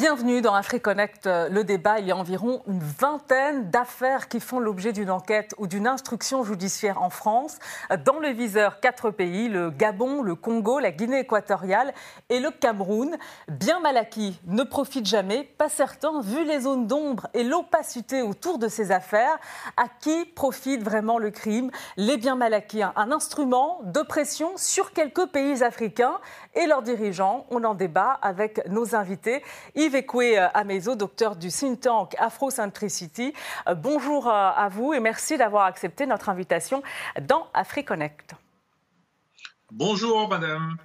Bienvenue 0.00 0.40
dans 0.40 0.54
AfriConnect, 0.54 1.26
le 1.26 1.62
débat. 1.62 1.98
Il 1.98 2.06
y 2.06 2.10
a 2.10 2.16
environ 2.16 2.62
une 2.66 2.78
vingtaine 2.78 3.68
d'affaires 3.68 4.28
qui 4.28 4.40
font 4.40 4.58
l'objet 4.58 4.94
d'une 4.94 5.10
enquête 5.10 5.54
ou 5.58 5.66
d'une 5.66 5.86
instruction 5.86 6.42
judiciaire 6.42 7.02
en 7.02 7.10
France. 7.10 7.58
Dans 8.06 8.18
le 8.18 8.30
viseur, 8.30 8.80
quatre 8.80 9.10
pays, 9.10 9.50
le 9.50 9.68
Gabon, 9.68 10.22
le 10.22 10.34
Congo, 10.34 10.78
la 10.78 10.90
Guinée 10.90 11.18
équatoriale 11.18 11.92
et 12.30 12.40
le 12.40 12.50
Cameroun. 12.50 13.14
Bien 13.48 13.80
mal 13.80 13.98
acquis, 13.98 14.40
ne 14.46 14.62
profite 14.62 15.04
jamais, 15.04 15.44
pas 15.58 15.68
certain, 15.68 16.22
vu 16.22 16.44
les 16.46 16.60
zones 16.60 16.86
d'ombre 16.86 17.26
et 17.34 17.44
l'opacité 17.44 18.22
autour 18.22 18.56
de 18.56 18.68
ces 18.68 18.92
affaires, 18.92 19.38
à 19.76 19.84
qui 20.00 20.24
profite 20.24 20.82
vraiment 20.82 21.18
le 21.18 21.30
crime? 21.30 21.70
Les 21.98 22.16
biens 22.16 22.36
mal 22.36 22.54
acquis, 22.54 22.82
un 22.82 23.12
instrument 23.12 23.80
de 23.84 24.00
pression 24.00 24.52
sur 24.56 24.94
quelques 24.94 25.26
pays 25.26 25.62
africains 25.62 26.18
et 26.54 26.66
leurs 26.66 26.82
dirigeants. 26.82 27.46
On 27.50 27.64
en 27.64 27.74
débat 27.74 28.18
avec 28.22 28.66
nos 28.68 28.94
invités. 28.94 29.42
Yves 29.74 29.94
Ekwe 29.94 30.36
Amezo, 30.54 30.94
docteur 30.94 31.36
du 31.36 31.48
think 31.48 31.80
tank 31.80 32.14
Afrocentricity. 32.18 33.34
Euh, 33.68 33.74
bonjour 33.74 34.28
euh, 34.28 34.30
à 34.32 34.68
vous 34.68 34.92
et 34.92 35.00
merci 35.00 35.36
d'avoir 35.36 35.64
accepté 35.64 36.06
notre 36.06 36.28
invitation 36.28 36.82
dans 37.20 37.46
AfriConnect. 37.54 38.34
Bonjour 39.70 40.28
madame. 40.28 40.76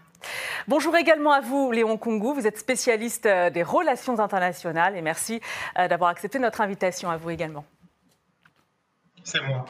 Bonjour 0.67 0.95
également 0.95 1.31
à 1.31 1.41
vous, 1.41 1.71
Léon 1.71 1.97
Kungu. 1.97 2.33
Vous 2.33 2.47
êtes 2.47 2.57
spécialiste 2.57 3.25
euh, 3.25 3.49
des 3.49 3.63
relations 3.63 4.19
internationales 4.19 4.95
et 4.95 5.01
merci 5.01 5.41
d'avoir 5.75 6.09
accepté 6.09 6.39
notre 6.39 6.61
invitation 6.61 7.09
à 7.09 7.17
vous 7.17 7.29
également. 7.29 7.65
C'est 9.23 9.41
moi. 9.41 9.65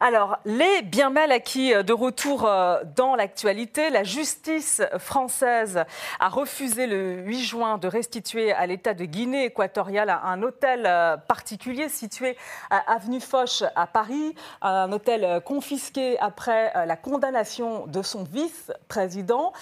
Alors, 0.00 0.38
les 0.44 0.82
biens 0.82 1.10
mal 1.10 1.32
acquis 1.32 1.74
euh, 1.74 1.82
de 1.82 1.92
retour 1.92 2.46
euh, 2.46 2.78
dans 2.94 3.16
l'actualité. 3.16 3.90
La 3.90 4.04
justice 4.04 4.80
française 4.96 5.82
a 6.20 6.28
refusé 6.28 6.86
le 6.86 7.16
8 7.22 7.40
juin 7.40 7.78
de 7.78 7.88
restituer 7.88 8.52
à 8.52 8.66
l'État 8.66 8.94
de 8.94 9.04
Guinée 9.04 9.46
équatoriale 9.46 10.16
un 10.22 10.40
hôtel 10.42 10.84
euh, 10.86 11.16
particulier 11.16 11.88
situé 11.88 12.36
à 12.70 12.92
Avenue 12.92 13.20
Foch 13.20 13.64
à 13.74 13.88
Paris, 13.88 14.36
un 14.62 14.92
hôtel 14.92 15.40
confisqué 15.44 16.16
après 16.20 16.72
la 16.86 16.96
condamnation 16.96 17.86
de 17.86 18.02
son 18.02 18.24
vice-président, 18.24 19.52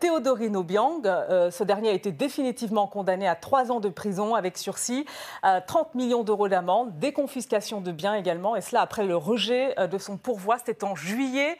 Théodorine 0.00 0.56
Obiang. 0.56 1.02
Ce 1.50 1.64
dernier 1.64 1.90
a 1.90 1.92
été 1.92 2.12
définitivement 2.12 2.86
condamné 2.86 3.26
à 3.28 3.34
trois 3.34 3.72
ans 3.72 3.80
de 3.80 3.88
prison 3.88 4.34
avec 4.34 4.58
sursis, 4.58 5.06
30 5.42 5.94
millions 5.94 6.22
d'euros 6.22 6.48
d'amende, 6.48 6.98
des 6.98 7.12
confiscations 7.12 7.80
de 7.80 7.92
biens 7.92 8.14
également, 8.14 8.56
et 8.56 8.60
cela 8.60 8.82
après 8.82 9.04
le 9.04 9.16
rejet 9.16 9.71
euh, 9.78 9.86
de 9.86 9.98
son 9.98 10.16
pourvoi. 10.16 10.58
C'était 10.58 10.84
en 10.84 10.94
juillet 10.94 11.56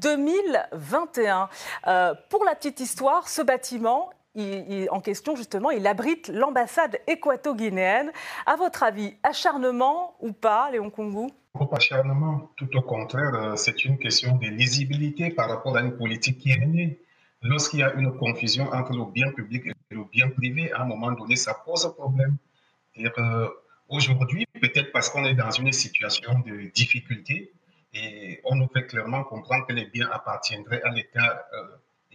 2021. 0.00 1.42
Euh, 1.86 1.90
euh, 1.90 2.14
pour 2.30 2.44
la 2.44 2.54
petite 2.54 2.80
histoire, 2.80 3.28
ce 3.28 3.42
bâtiment, 3.42 4.10
en 4.90 5.00
question, 5.00 5.34
justement, 5.34 5.70
il 5.70 5.86
abrite 5.86 6.28
l'ambassade 6.28 6.98
équato-guinéenne. 7.06 8.12
À 8.44 8.56
votre 8.56 8.82
avis, 8.82 9.14
acharnement 9.22 10.14
ou 10.20 10.32
pas, 10.32 10.70
Léon 10.70 10.90
Kongu 10.90 11.28
acharnement, 11.72 12.50
tout 12.56 12.68
au 12.76 12.82
contraire, 12.82 13.54
c'est 13.56 13.86
une 13.86 13.96
question 13.96 14.36
de 14.36 14.46
lisibilité 14.46 15.30
par 15.30 15.48
rapport 15.48 15.74
à 15.74 15.80
une 15.80 15.96
politique 15.96 16.36
qui 16.36 16.50
est 16.50 16.58
menée. 16.58 16.98
Lorsqu'il 17.40 17.80
y 17.80 17.82
a 17.82 17.94
une 17.94 18.14
confusion 18.18 18.68
entre 18.74 18.92
le 18.92 19.10
bien 19.10 19.32
public 19.32 19.68
et 19.68 19.94
le 19.94 20.04
bien 20.04 20.28
privé, 20.28 20.70
à 20.72 20.82
un 20.82 20.84
moment 20.84 21.12
donné, 21.12 21.34
ça 21.34 21.54
pose 21.64 21.90
problème. 21.96 22.36
Aujourd'hui, 23.88 24.46
peut-être 24.60 24.90
parce 24.90 25.08
qu'on 25.08 25.24
est 25.24 25.34
dans 25.34 25.50
une 25.50 25.72
situation 25.72 26.40
de 26.40 26.70
difficulté 26.74 27.52
et 27.94 28.40
on 28.44 28.56
nous 28.56 28.68
fait 28.72 28.86
clairement 28.86 29.22
comprendre 29.22 29.64
que 29.66 29.72
les 29.72 29.86
biens 29.86 30.08
appartiendraient 30.12 30.82
à 30.82 30.90
l'État 30.90 31.46
euh, 31.54 31.66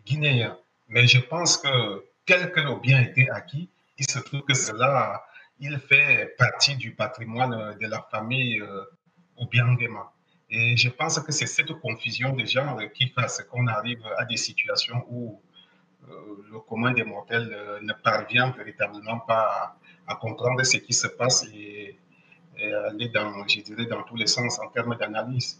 guinéen. 0.05 0.57
Mais 0.89 1.07
je 1.07 1.19
pense 1.19 1.57
que, 1.57 2.05
quel 2.25 2.51
que 2.51 2.59
le 2.59 2.79
bien 2.79 3.01
été 3.01 3.29
acquis, 3.29 3.69
il 3.97 4.05
se 4.09 4.19
trouve 4.19 4.41
que 4.41 4.53
cela, 4.53 5.23
il 5.59 5.79
fait 5.79 6.35
partie 6.37 6.75
du 6.75 6.91
patrimoine 6.91 7.77
de 7.79 7.87
la 7.87 8.05
famille 8.11 8.59
euh, 8.59 8.83
Obiangema. 9.37 10.11
Et 10.49 10.75
je 10.75 10.89
pense 10.89 11.19
que 11.21 11.31
c'est 11.31 11.47
cette 11.47 11.71
confusion 11.79 12.33
de 12.33 12.45
genre 12.45 12.79
qui 12.93 13.07
fait 13.07 13.47
qu'on 13.47 13.67
arrive 13.67 14.03
à 14.17 14.25
des 14.25 14.35
situations 14.35 15.05
où 15.09 15.41
le 16.07 16.59
commun 16.59 16.91
des 16.91 17.03
mortels 17.03 17.49
euh, 17.53 17.79
ne 17.81 17.93
parvient 17.93 18.51
véritablement 18.51 19.19
pas 19.19 19.77
à 20.07 20.15
comprendre 20.15 20.63
ce 20.63 20.77
qui 20.77 20.93
se 20.93 21.07
passe 21.07 21.45
et, 21.53 21.97
aller 22.57 23.09
dans, 23.09 23.47
je 23.47 23.61
dirais, 23.61 23.87
dans 23.87 24.03
tous 24.03 24.15
les 24.15 24.27
sens 24.27 24.59
en 24.59 24.67
termes 24.67 24.95
d'analyse. 24.95 25.59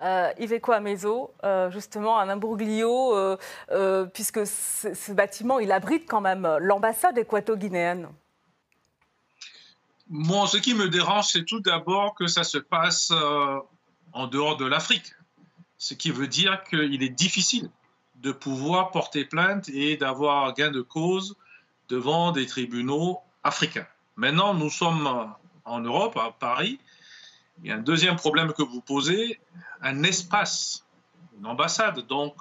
Euh, 0.00 0.30
Iveco 0.38 0.70
Amezo, 0.72 1.34
euh, 1.42 1.70
justement 1.72 2.20
un 2.20 2.28
imbroglio, 2.28 3.16
euh, 3.16 4.06
puisque 4.06 4.46
ce, 4.46 5.12
bâtiment, 5.12 5.58
il 5.58 5.72
abrite 5.72 6.04
quand 6.08 6.20
même 6.20 6.46
l'ambassade 6.60 7.18
équato-guinéenne. 7.18 8.08
Moi, 10.08 10.46
ce 10.46 10.58
qui 10.58 10.74
me 10.74 10.88
dérange, 10.88 11.26
c'est 11.32 11.44
tout 11.44 11.60
d'abord 11.60 12.14
que 12.14 12.28
ça 12.28 12.44
se 12.44 12.58
passe 12.58 13.12
en 14.12 14.26
dehors 14.28 14.56
de 14.56 14.66
l'Afrique. 14.66 15.12
Ce 15.78 15.94
qui 15.94 16.10
veut 16.10 16.28
dire 16.28 16.62
qu'il 16.64 17.02
est 17.02 17.08
difficile 17.08 17.68
de 18.22 18.32
pouvoir 18.32 18.90
porter 18.90 19.24
plainte 19.24 19.68
et 19.68 19.96
d'avoir 19.96 20.52
gain 20.54 20.70
de 20.70 20.80
cause 20.80 21.36
devant 21.88 22.32
des 22.32 22.46
tribunaux 22.46 23.20
africains. 23.44 23.86
Maintenant, 24.16 24.54
nous 24.54 24.70
sommes 24.70 25.32
en 25.64 25.80
Europe, 25.80 26.16
à 26.16 26.32
Paris. 26.32 26.80
Il 27.62 27.68
y 27.68 27.72
a 27.72 27.76
un 27.76 27.80
deuxième 27.80 28.16
problème 28.16 28.52
que 28.52 28.62
vous 28.62 28.80
posez, 28.80 29.40
un 29.82 30.02
espace, 30.02 30.84
une 31.38 31.46
ambassade, 31.46 32.06
donc 32.06 32.36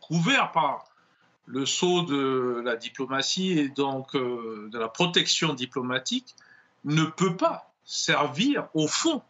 couvert 0.00 0.52
par 0.52 0.84
le 1.46 1.64
sceau 1.64 2.02
de 2.02 2.60
la 2.62 2.76
diplomatie 2.76 3.58
et 3.58 3.68
donc 3.70 4.14
euh, 4.14 4.68
de 4.70 4.78
la 4.78 4.88
protection 4.88 5.54
diplomatique, 5.54 6.34
ne 6.84 7.04
peut 7.04 7.36
pas 7.36 7.72
servir 7.84 8.68
au 8.74 8.86
fond 8.86 9.22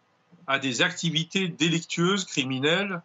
à 0.49 0.59
des 0.59 0.83
activités 0.83 1.47
délictueuses, 1.47 2.25
criminelles, 2.25 3.03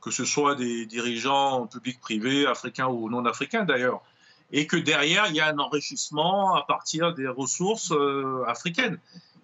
que 0.00 0.10
ce 0.10 0.24
soit 0.24 0.54
des 0.54 0.86
dirigeants 0.86 1.66
publics 1.66 2.00
privés, 2.00 2.46
africains 2.46 2.86
ou 2.86 3.10
non 3.10 3.24
africains 3.24 3.64
d'ailleurs 3.64 4.02
et 4.50 4.66
que 4.66 4.76
derrière, 4.76 5.26
il 5.28 5.36
y 5.36 5.40
a 5.40 5.48
un 5.48 5.58
enrichissement 5.58 6.54
à 6.54 6.62
partir 6.62 7.14
des 7.14 7.28
ressources 7.28 7.92
euh, 7.92 8.44
africaines. 8.46 8.98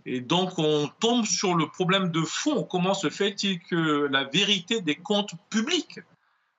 Et 0.07 0.21
donc, 0.21 0.59
on 0.59 0.89
tombe 1.01 1.25
sur 1.25 1.55
le 1.55 1.69
problème 1.69 2.11
de 2.11 2.23
fond. 2.23 2.63
Comment 2.63 2.95
se 2.95 3.11
fait-il 3.11 3.61
que 3.61 4.07
la 4.11 4.25
vérité 4.25 4.81
des 4.81 4.97
comptes 4.97 5.35
publics 5.51 6.01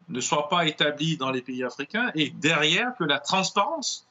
ne 0.09 0.19
soit 0.19 0.49
pas 0.49 0.67
établie 0.67 1.17
dans 1.17 1.31
les 1.31 1.41
pays 1.41 1.63
africains 1.63 2.11
et 2.15 2.29
derrière 2.29 2.95
que 2.97 3.03
la 3.03 3.19
transparence 3.19 4.07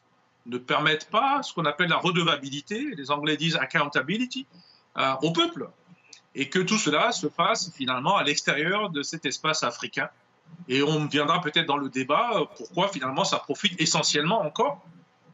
ne 0.47 0.59
permette 0.59 1.09
pas 1.11 1.43
ce 1.43 1.55
qu'on 1.55 1.65
appelle 1.65 1.89
la 1.89 1.99
redevabilité, 1.99 2.95
les 2.97 3.11
Anglais 3.11 3.37
disent 3.37 3.57
accountability, 3.57 4.47
euh, 4.99 5.15
au 5.23 5.33
peuple. 5.33 5.69
Et 6.35 6.49
que 6.49 6.59
tout 6.59 6.79
cela 6.79 7.13
se 7.13 7.29
fasse 7.29 7.73
finalement 7.73 8.17
à 8.17 8.25
l'extérieur 8.25 8.91
de 8.91 9.03
cet 9.03 9.25
espace 9.25 9.63
africain 9.63 10.09
et 10.69 10.83
on 10.83 11.07
viendra 11.07 11.41
peut-être 11.41 11.67
dans 11.67 11.77
le 11.77 11.89
débat 11.89 12.31
euh, 12.35 12.45
pourquoi 12.57 12.89
finalement 12.89 13.25
ça 13.25 13.39
profite 13.39 13.81
essentiellement 13.81 14.43
encore 14.43 14.85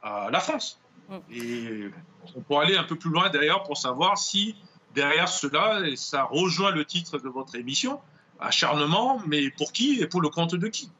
à 0.03 0.31
la 0.31 0.41
France. 0.41 0.81
Mm. 1.09 1.17
Et 1.33 1.91
on 2.35 2.41
pourra 2.41 2.65
aller 2.65 2.77
un 2.77 2.85
peu 2.85 2.97
plus 2.97 3.11
loin 3.11 3.31
d'ailleurs 3.31 3.63
pour 3.63 3.77
savoir 3.77 4.19
si 4.19 4.57
derrière 4.95 5.29
cela, 5.29 5.87
et 5.87 5.97
ça 5.97 6.25
rejoint 6.25 6.73
le 6.73 6.85
titre 6.85 7.19
de 7.19 7.29
votre 7.29 7.55
émission, 7.55 8.01
acharnement, 8.41 9.21
mais 9.27 9.51
pour 9.51 9.73
qui 9.73 10.01
et 10.01 10.07
pour 10.07 10.21
le 10.21 10.29
compte 10.29 10.55
de 10.55 10.69
qui? 10.69 10.91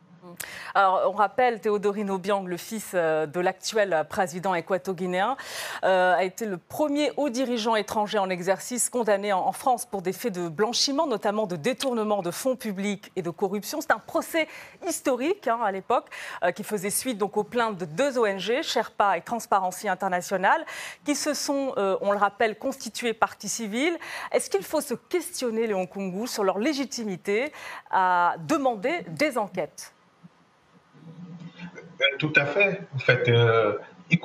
On 0.75 1.13
rappelle, 1.13 1.61
Théodorino 1.61 2.15
Obiang, 2.15 2.45
le 2.47 2.57
fils 2.57 2.93
euh, 2.95 3.27
de 3.27 3.41
l'actuel 3.41 4.07
président 4.09 4.55
équato-guinéen, 4.55 5.37
euh, 5.85 6.15
a 6.15 6.25
été 6.25 6.47
le 6.47 6.59
premier 6.59 7.13
haut 7.17 7.29
dirigeant 7.29 7.77
étranger 7.77 8.19
en 8.19 8.31
exercice 8.31 8.91
condamné 8.91 9.33
en, 9.33 9.53
France 9.53 9.85
pour 9.85 10.01
des 10.01 10.13
faits 10.13 10.33
de 10.33 10.49
blanchiment, 10.49 11.07
notamment 11.07 11.47
de 11.47 11.57
détournement 11.57 12.23
de 12.23 12.31
fonds 12.31 12.57
publics 12.57 13.11
et 13.17 13.23
de 13.23 13.31
corruption. 13.31 13.81
C'est 13.81 13.91
un 13.91 13.99
procès 13.99 14.49
historique 14.87 15.49
hein, 15.49 15.59
à 15.63 15.73
l'époque 15.73 16.07
euh, 16.45 16.53
qui 16.53 16.63
faisait 16.63 16.91
suite 16.91 17.21
aux 17.21 17.29
plaintes 17.45 17.77
de 17.77 17.85
deux 17.85 18.19
ONG, 18.19 18.63
Sherpa 18.63 19.17
et 19.17 19.23
Transparency 19.23 19.89
International, 19.89 20.65
qui 21.05 21.15
se 21.15 21.35
sont, 21.35 21.75
on 21.77 22.13
le 22.13 22.19
rappelle, 22.19 22.59
constituées 22.59 23.13
partie 23.13 23.49
civile. 23.49 23.97
Est-ce 24.33 24.51
qu'il 24.51 24.63
faut 24.63 24.81
se 24.81 24.95
questionner, 24.95 25.67
Léon 25.67 25.87
Kungu, 25.87 26.27
sur 26.27 26.45
leur 26.45 26.59
légitimité 26.59 27.53
à 27.91 28.35
demander 28.47 29.03
des 29.09 29.39
enquêtes? 29.39 29.93
Tout 32.19 32.33
à 32.37 32.47
fait. 32.47 32.81
En 32.95 32.99
fait, 32.99 33.29
euh, 33.29 33.79
il, 34.11 34.19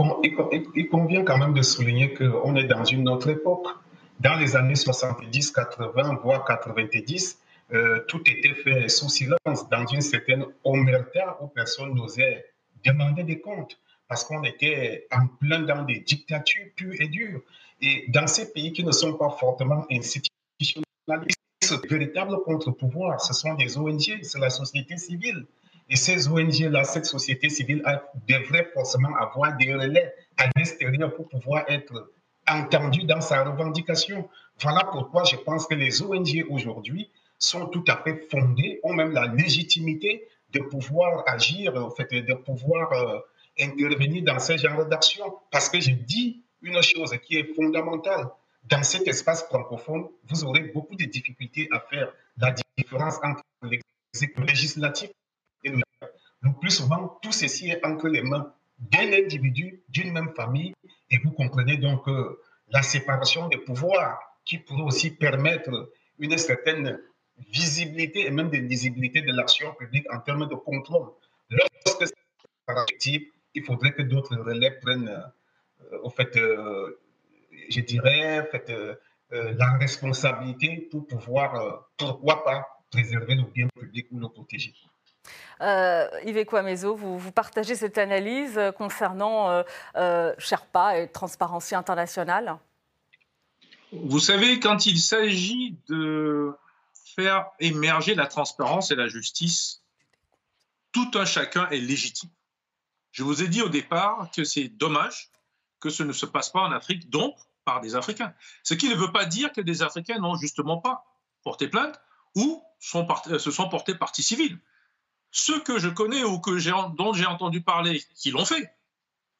convient 0.89 1.23
quand 1.23 1.37
même 1.37 1.53
de 1.53 1.61
souligner 1.61 2.13
qu'on 2.13 2.55
est 2.55 2.65
dans 2.65 2.83
une 2.83 3.07
autre 3.09 3.29
époque. 3.29 3.67
Dans 4.19 4.35
les 4.35 4.55
années 4.55 4.75
70, 4.75 5.51
80, 5.51 6.19
voire 6.23 6.45
90, 6.45 7.39
euh, 7.73 7.99
tout 8.07 8.21
était 8.29 8.53
fait 8.53 8.87
sous 8.87 9.09
silence, 9.09 9.69
dans 9.69 9.85
une 9.87 10.01
certaine 10.01 10.45
omerta 10.63 11.37
où 11.41 11.47
personne 11.47 11.93
n'osait 11.93 12.45
demander 12.83 13.23
des 13.23 13.39
comptes, 13.39 13.79
parce 14.07 14.23
qu'on 14.23 14.43
était 14.43 15.07
en 15.11 15.27
plein 15.27 15.61
dans 15.61 15.83
des 15.83 15.99
dictatures 15.99 16.67
pures 16.75 16.95
et 16.99 17.07
dures. 17.07 17.41
Et 17.81 18.05
dans 18.09 18.27
ces 18.27 18.53
pays 18.53 18.71
qui 18.71 18.83
ne 18.83 18.91
sont 18.91 19.13
pas 19.15 19.31
fortement 19.31 19.85
institutionnalisés, 19.91 21.33
ce 21.61 21.75
véritable 21.87 22.37
contre-pouvoir, 22.43 23.19
ce 23.19 23.33
sont 23.33 23.55
des 23.55 23.77
ONG, 23.77 24.19
c'est 24.21 24.39
la 24.39 24.49
société 24.49 24.97
civile. 24.97 25.45
Et 25.89 25.95
ces 25.95 26.27
ONG-là, 26.27 26.83
cette 26.83 27.05
société 27.05 27.49
civile 27.49 27.83
devrait 28.27 28.69
forcément 28.73 29.15
avoir 29.15 29.55
des 29.55 29.73
relais 29.73 30.13
à 30.37 30.47
l'extérieur 30.55 31.13
pour 31.15 31.29
pouvoir 31.29 31.63
être 31.67 32.11
entendu 32.47 33.03
dans 33.03 33.21
sa 33.21 33.43
revendication. 33.43 34.27
Voilà 34.59 34.83
pourquoi 34.91 35.23
je 35.25 35.35
pense 35.35 35.67
que 35.67 35.75
les 35.75 36.01
ONG 36.01 36.45
aujourd'hui 36.49 37.09
sont 37.37 37.67
tout 37.67 37.83
à 37.87 37.97
fait 37.97 38.27
fondées, 38.31 38.79
ont 38.83 38.93
même 38.93 39.11
la 39.11 39.27
légitimité 39.27 40.27
de 40.53 40.59
pouvoir 40.59 41.23
agir, 41.27 41.73
de 41.73 42.33
pouvoir 42.33 42.91
euh, 42.93 43.19
intervenir 43.59 44.23
dans 44.23 44.39
ce 44.39 44.57
genre 44.57 44.85
d'action. 44.85 45.25
Parce 45.51 45.69
que 45.69 45.79
je 45.79 45.91
dis 45.91 46.43
une 46.61 46.81
chose 46.81 47.15
qui 47.23 47.37
est 47.37 47.53
fondamentale. 47.53 48.27
Dans 48.63 48.81
cet 48.81 49.07
espace 49.07 49.43
francophone, 49.43 50.07
vous 50.27 50.43
aurez 50.45 50.61
beaucoup 50.73 50.95
de 50.95 51.05
difficultés 51.05 51.69
à 51.71 51.79
faire 51.79 52.11
la 52.37 52.55
différence 52.77 53.17
entre 53.21 53.43
l'exécutif 53.61 54.47
législatif 54.47 55.09
et 55.65 55.71
le 56.41 56.53
plus 56.59 56.69
souvent, 56.69 57.19
tout 57.21 57.31
ceci 57.31 57.69
est 57.69 57.83
entre 57.85 58.07
les 58.07 58.21
mains 58.21 58.53
d'un 58.77 59.11
individu, 59.13 59.81
d'une 59.89 60.11
même 60.11 60.33
famille, 60.35 60.73
et 61.09 61.17
vous 61.17 61.31
comprenez 61.31 61.77
donc 61.77 62.07
euh, 62.07 62.39
la 62.69 62.81
séparation 62.81 63.47
des 63.47 63.57
pouvoirs 63.57 64.19
qui 64.43 64.59
pourrait 64.59 64.83
aussi 64.83 65.11
permettre 65.11 65.91
une 66.19 66.37
certaine 66.37 66.99
visibilité 67.51 68.27
et 68.27 68.31
même 68.31 68.49
de 68.49 68.57
lisibilité 68.57 69.21
de 69.21 69.31
l'action 69.31 69.73
publique 69.73 70.05
en 70.13 70.19
termes 70.19 70.47
de 70.47 70.55
contrôle. 70.55 71.09
Lorsque 71.49 72.07
c'est 72.07 73.31
il 73.57 73.63
faudrait 73.63 73.93
que 73.93 74.01
d'autres 74.01 74.35
relais 74.35 74.71
prennent, 74.81 75.23
euh, 75.91 76.09
fait, 76.09 76.35
euh, 76.35 76.99
je 77.69 77.79
dirais, 77.81 78.47
fait, 78.51 78.71
la 79.31 79.77
responsabilité 79.77 80.87
pour 80.91 81.07
pouvoir, 81.07 81.87
pourquoi 81.97 82.43
pas, 82.43 82.67
préserver 82.91 83.35
le 83.35 83.43
bien 83.43 83.67
public 83.75 84.07
ou 84.11 84.19
le 84.19 84.29
protéger. 84.29 84.73
Euh, 85.61 86.07
Yves 86.25 86.45
Kouamezo, 86.45 86.95
vous, 86.95 87.31
partagez 87.31 87.75
cette 87.75 87.97
analyse 87.97 88.59
concernant 88.77 89.49
euh, 89.49 89.63
euh, 89.95 90.33
Sherpa 90.37 90.99
et 90.99 91.07
Transparency 91.07 91.75
International? 91.75 92.57
Vous 93.91 94.19
savez, 94.19 94.59
quand 94.59 94.85
il 94.85 94.99
s'agit 94.99 95.77
de 95.87 96.53
faire 97.15 97.45
émerger 97.59 98.15
la 98.15 98.27
transparence 98.27 98.91
et 98.91 98.95
la 98.95 99.07
justice, 99.07 99.81
tout 100.91 101.11
un 101.15 101.25
chacun 101.25 101.67
est 101.69 101.79
légitime. 101.79 102.29
Je 103.11 103.23
vous 103.23 103.41
ai 103.41 103.47
dit 103.47 103.61
au 103.61 103.69
départ 103.69 104.29
que 104.35 104.43
c'est 104.43 104.67
dommage 104.67 105.29
que 105.79 105.89
ce 105.89 106.03
ne 106.03 106.11
se 106.11 106.25
passe 106.25 106.49
pas 106.49 106.61
en 106.61 106.71
Afrique, 106.71 107.09
donc 107.09 107.35
par 107.63 107.79
des 107.79 107.95
Africains. 107.95 108.33
Ce 108.63 108.73
qui 108.73 108.89
ne 108.89 108.95
veut 108.95 109.11
pas 109.11 109.25
dire 109.25 109.51
que 109.53 109.61
des 109.61 109.81
Africains 109.81 110.19
n'ont 110.19 110.35
justement 110.35 110.77
pas 110.77 111.05
porté 111.43 111.67
plainte 111.67 111.99
ou 112.35 112.61
se 112.79 113.51
sont 113.51 113.69
portés 113.69 113.95
partie 113.95 114.23
civile. 114.23 114.59
Ceux 115.37 115.59
que 115.59 115.79
je 115.79 115.89
connais 115.89 116.23
ou 116.23 116.41
dont 116.95 117.11
j'ai 117.11 117.25
entendu 117.25 117.59
parler 117.59 118.01
qui 118.15 118.31
l'ont 118.31 118.45
fait, 118.45 118.73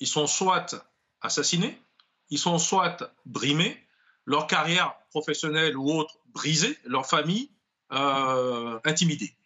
ils 0.02 0.08
sont 0.08 0.28
soit 0.28 0.76
assassinés, 1.22 1.82
ils 2.30 2.38
sont 2.38 2.60
soit 2.60 3.14
brimés, 3.26 3.82
leur 4.26 4.46
carrière 4.46 4.94
professionnelle 5.10 5.78
ou 5.78 5.90
autre 5.90 6.20
brisée, 6.34 6.78
leur 6.84 7.06
famille 7.06 7.50
euh, 7.94 8.78
intimidée. 8.84 9.38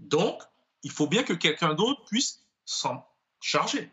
Donc, 0.00 0.42
il 0.82 0.90
faut 0.90 1.06
bien 1.06 1.22
que 1.22 1.32
quelqu'un 1.32 1.74
d'autre 1.74 2.04
puisse 2.06 2.44
s'en 2.64 3.06
charger. 3.40 3.88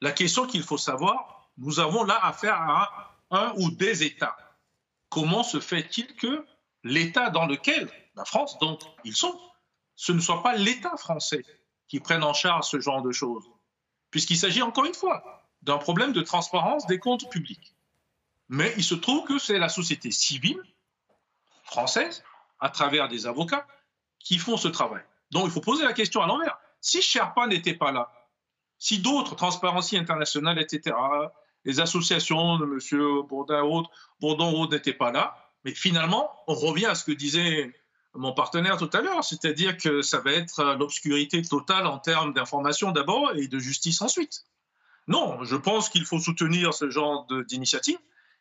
La 0.00 0.12
question 0.12 0.46
qu'il 0.46 0.62
faut 0.62 0.78
savoir, 0.78 1.50
nous 1.58 1.80
avons 1.80 2.04
là 2.04 2.24
affaire 2.24 2.60
à 2.60 3.18
un 3.32 3.52
ou 3.56 3.72
des 3.72 4.04
États. 4.04 4.36
Comment 5.08 5.42
se 5.42 5.58
fait-il 5.58 6.14
que 6.14 6.46
l'État 6.84 7.30
dans 7.30 7.46
lequel 7.46 7.90
la 8.14 8.24
France, 8.24 8.56
donc, 8.60 8.82
ils 9.02 9.16
sont, 9.16 9.36
ce 9.96 10.12
ne 10.12 10.20
soit 10.20 10.42
pas 10.42 10.56
l'État 10.56 10.96
français 10.96 11.44
qui 11.88 12.00
prenne 12.00 12.24
en 12.24 12.32
charge 12.32 12.66
ce 12.66 12.80
genre 12.80 13.02
de 13.02 13.12
choses, 13.12 13.44
puisqu'il 14.10 14.36
s'agit 14.36 14.62
encore 14.62 14.84
une 14.84 14.94
fois 14.94 15.44
d'un 15.62 15.78
problème 15.78 16.12
de 16.12 16.20
transparence 16.20 16.86
des 16.86 16.98
comptes 16.98 17.30
publics. 17.30 17.74
Mais 18.48 18.72
il 18.76 18.84
se 18.84 18.94
trouve 18.94 19.26
que 19.26 19.38
c'est 19.38 19.58
la 19.58 19.68
société 19.68 20.10
civile 20.10 20.60
française, 21.64 22.22
à 22.60 22.68
travers 22.68 23.08
des 23.08 23.26
avocats, 23.26 23.66
qui 24.18 24.38
font 24.38 24.56
ce 24.56 24.68
travail. 24.68 25.02
Donc 25.30 25.44
il 25.46 25.50
faut 25.50 25.60
poser 25.60 25.84
la 25.84 25.92
question 25.92 26.22
à 26.22 26.26
l'envers. 26.26 26.58
Si 26.80 27.02
Sherpa 27.02 27.46
n'était 27.46 27.74
pas 27.74 27.92
là, 27.92 28.10
si 28.78 28.98
d'autres, 28.98 29.34
Transparency 29.34 29.96
International, 29.96 30.58
etc., 30.58 30.94
les 31.64 31.80
associations 31.80 32.58
de 32.58 32.64
M. 32.64 33.26
Bourdon, 34.20 34.68
n'étaient 34.68 34.92
pas 34.92 35.10
là, 35.10 35.50
mais 35.64 35.74
finalement, 35.74 36.30
on 36.46 36.54
revient 36.54 36.86
à 36.86 36.94
ce 36.94 37.04
que 37.04 37.12
disait 37.12 37.72
mon 38.14 38.32
partenaire 38.32 38.76
tout 38.76 38.90
à 38.92 39.00
l'heure, 39.00 39.24
c'est-à-dire 39.24 39.76
que 39.76 40.02
ça 40.02 40.20
va 40.20 40.32
être 40.32 40.76
l'obscurité 40.78 41.42
totale 41.42 41.86
en 41.86 41.98
termes 41.98 42.32
d'information 42.32 42.92
d'abord 42.92 43.32
et 43.34 43.48
de 43.48 43.58
justice 43.58 44.00
ensuite. 44.02 44.44
Non, 45.06 45.42
je 45.44 45.56
pense 45.56 45.88
qu'il 45.88 46.04
faut 46.04 46.18
soutenir 46.18 46.72
ce 46.72 46.88
genre 46.88 47.26
d'initiative 47.46 47.98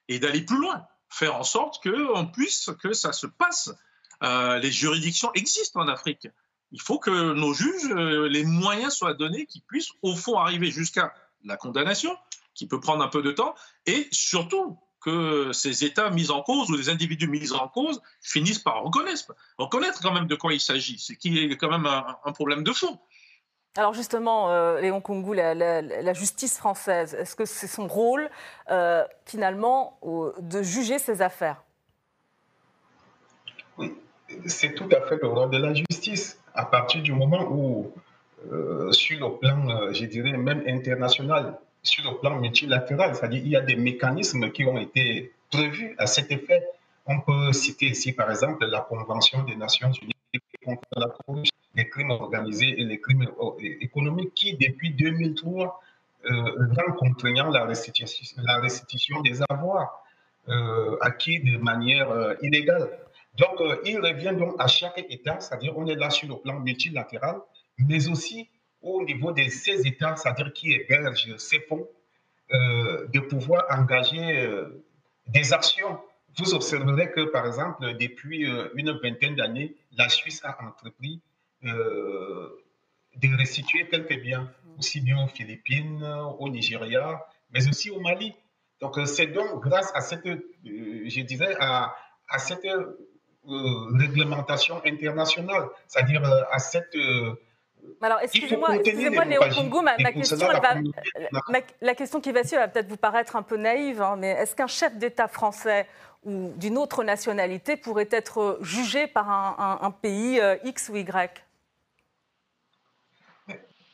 et 0.08 0.20
d'aller 0.20 0.42
plus 0.42 0.58
loin, 0.58 0.86
faire 1.10 1.36
en 1.36 1.44
sorte 1.44 1.84
qu'on 1.84 2.26
puisse, 2.28 2.70
que 2.82 2.94
ça 2.94 3.12
se 3.12 3.28
passe. 3.28 3.74
Euh, 4.22 4.60
les 4.60 4.72
juridictions 4.72 5.32
existent 5.34 5.82
en 5.82 5.88
Afrique. 5.88 6.28
Il 6.72 6.82
faut 6.82 7.00
que 7.00 7.34
nos 7.34 7.54
juges, 7.54 7.92
euh, 7.92 8.28
les 8.28 8.46
moyens 8.46 8.94
soient 8.94 9.14
donnés 9.14 9.46
qui 9.46 9.62
puissent 9.62 9.92
au 10.02 10.16
fond 10.16 10.38
arriver 10.38 10.72
jusqu'à 10.72 11.14
la 11.44 11.58
condamnation, 11.58 12.18
qui 12.56 12.68
peut 12.68 12.80
prendre 12.80 13.04
un 13.04 13.10
peu 13.10 13.22
de 13.22 13.32
temps, 13.32 13.56
et 13.86 14.08
surtout 14.12 14.80
que 15.04 15.52
ces 15.52 15.84
États 15.84 16.10
mis 16.10 16.32
en 16.32 16.42
cause 16.42 16.70
ou 16.70 16.78
les 16.78 16.90
individus 16.90 17.28
mis 17.28 17.52
en 17.52 17.68
cause 17.68 18.02
finissent 18.22 18.60
par 18.60 18.84
reconnaître, 18.84 19.36
reconnaître 19.58 20.02
quand 20.02 20.14
même 20.14 20.28
de 20.28 20.36
quoi 20.36 20.54
il 20.54 20.62
s'agit, 20.62 20.98
ce 20.98 21.14
qui 21.14 21.38
est 21.40 21.58
quand 21.58 21.70
même 21.70 21.86
un, 21.86 22.32
problème 22.32 22.64
de 22.64 22.72
fond. 22.72 22.98
Alors 23.76 23.94
justement, 23.94 24.52
euh, 24.52 24.80
Léon 24.80 25.02
Kongou, 25.02 25.34
la, 25.34 26.14
justice 26.14 26.58
française, 26.58 27.16
est-ce 27.16 27.36
que 27.36 27.46
c'est 27.46 27.68
son 27.68 27.88
rôle 27.88 28.30
euh, 28.70 29.04
finalement 29.26 30.00
de 30.40 30.62
juger 30.62 31.00
ces 31.00 31.22
affaires? 31.22 31.64
Oui, 33.78 33.96
c'est 34.46 34.74
tout 34.76 34.90
à 34.92 35.02
fait 35.08 35.18
le 35.22 35.28
rôle 35.28 35.50
de 35.50 35.58
la 35.58 35.74
justice. 35.74 36.40
À 36.54 36.66
partir 36.66 37.02
du 37.02 37.14
moment 37.14 37.48
où, 37.52 37.92
euh, 38.52 38.92
sur 38.92 39.20
le 39.20 39.38
plan, 39.38 39.92
je 39.92 40.06
dirais 40.06 40.38
même 40.38 40.64
international, 40.68 41.58
sur 41.84 42.10
le 42.10 42.18
plan 42.18 42.40
multilatéral, 42.40 43.16
c'est-à-dire 43.16 43.42
il 43.44 43.50
y 43.50 43.56
a 43.56 43.62
des 43.62 43.76
mécanismes 43.76 44.52
qui 44.52 44.66
ont 44.66 44.78
été 44.78 45.34
prévus 45.52 45.96
à 45.98 46.08
cet 46.08 46.32
effet. 46.32 46.64
On 47.06 47.20
peut 47.20 47.52
citer 47.52 47.88
ici, 47.88 48.14
par 48.14 48.32
exemple, 48.32 48.66
la 48.66 48.80
Convention 48.82 49.44
des 49.44 49.56
Nations 49.56 49.92
Unies 49.92 50.14
contre 50.66 50.84
la 50.96 51.08
corruption, 51.08 51.54
les 51.76 51.90
crimes 51.90 52.12
organisés 52.12 52.80
et 52.80 52.86
les 52.86 53.00
crimes 53.02 53.28
économiques 53.82 54.34
qui, 54.34 54.56
depuis 54.56 54.94
2003, 54.94 55.82
euh, 56.26 56.94
contraignant 56.98 57.50
la 57.50 57.66
restitution, 57.66 58.42
la 58.44 58.60
restitution 58.60 59.22
des 59.22 59.42
avoirs 59.50 60.04
euh, 60.50 60.98
acquis 61.02 61.40
de 61.40 61.58
manière 61.58 62.12
euh, 62.12 62.36
illégale. 62.42 62.90
Donc, 63.38 63.62
euh, 63.62 63.78
il 63.86 64.00
revient 64.00 64.34
donc 64.38 64.56
à 64.60 64.68
chaque 64.68 65.04
État, 65.10 65.40
c'est-à-dire 65.40 65.78
on 65.78 65.88
est 65.88 65.96
là 65.96 66.10
sur 66.10 66.28
le 66.28 66.36
plan 66.36 66.60
multilatéral, 66.60 67.38
mais 67.78 68.10
aussi 68.10 68.50
au 68.84 69.04
niveau 69.04 69.32
de 69.32 69.44
ces 69.44 69.88
États, 69.88 70.16
c'est-à-dire 70.16 70.52
qui 70.54 70.74
hébergent 70.74 71.38
ces 71.38 71.62
fonds, 71.62 71.88
euh, 72.54 73.08
de 73.08 73.20
pouvoir 73.22 73.66
engager 73.70 74.42
euh, 74.42 74.84
des 75.28 75.54
actions. 75.54 75.98
Vous 76.38 76.54
observerez 76.54 77.10
que, 77.12 77.22
par 77.22 77.48
exemple, 77.48 77.96
depuis 77.98 78.48
euh, 78.48 78.68
une 78.76 78.92
vingtaine 79.02 79.36
d'années, 79.36 79.76
la 79.98 80.10
Suisse 80.10 80.42
a 80.44 80.58
entrepris 80.64 81.22
de 81.64 83.38
restituer 83.38 83.88
quelques 83.88 84.20
biens, 84.22 84.52
aussi 84.78 85.00
bien 85.00 85.24
aux 85.24 85.30
Philippines, 85.30 86.04
au 86.40 86.50
Nigeria, 86.50 87.26
mais 87.54 87.66
aussi 87.70 87.90
au 87.90 88.02
Mali. 88.02 88.36
Donc, 88.82 89.00
c'est 89.06 89.28
donc 89.28 89.64
grâce 89.64 89.90
à 89.96 90.02
cette, 90.02 90.28
je 90.66 91.22
dirais, 91.22 91.56
à, 91.58 91.96
à 92.28 92.38
cette 92.38 92.68
réglementation 93.46 94.82
internationale, 94.86 95.70
c'est-à-dire 95.88 96.22
à 96.52 96.60
cette 96.60 96.98
alors, 98.02 98.20
excusez-moi, 98.22 98.76
excusez-moi, 98.76 99.26
Léo 99.26 99.42
Congo, 99.56 99.82
ma, 99.82 99.96
question, 100.12 100.38
va, 100.38 101.62
la 101.82 101.96
question 101.96 102.20
qui 102.20 102.32
va 102.32 102.44
suivre 102.44 102.62
va 102.62 102.68
peut-être 102.68 102.90
vous 102.90 102.98
paraître 102.98 103.36
un 103.36 103.44
peu 103.44 103.58
naïve, 103.58 104.02
hein, 104.02 104.16
mais 104.18 104.30
est-ce 104.32 104.56
qu'un 104.56 104.68
chef 104.68 104.96
d'État 104.98 105.28
français 105.28 105.88
ou 106.26 106.52
d'une 106.58 106.78
autre 106.78 107.04
nationalité 107.04 107.78
pourrait 107.78 108.10
être 108.12 108.58
jugé 108.62 109.08
par 109.08 109.30
un, 109.30 109.92
pays 109.92 110.40
euh, 110.40 110.56
X 110.64 110.90
ou 110.90 110.98
Y? 110.98 111.44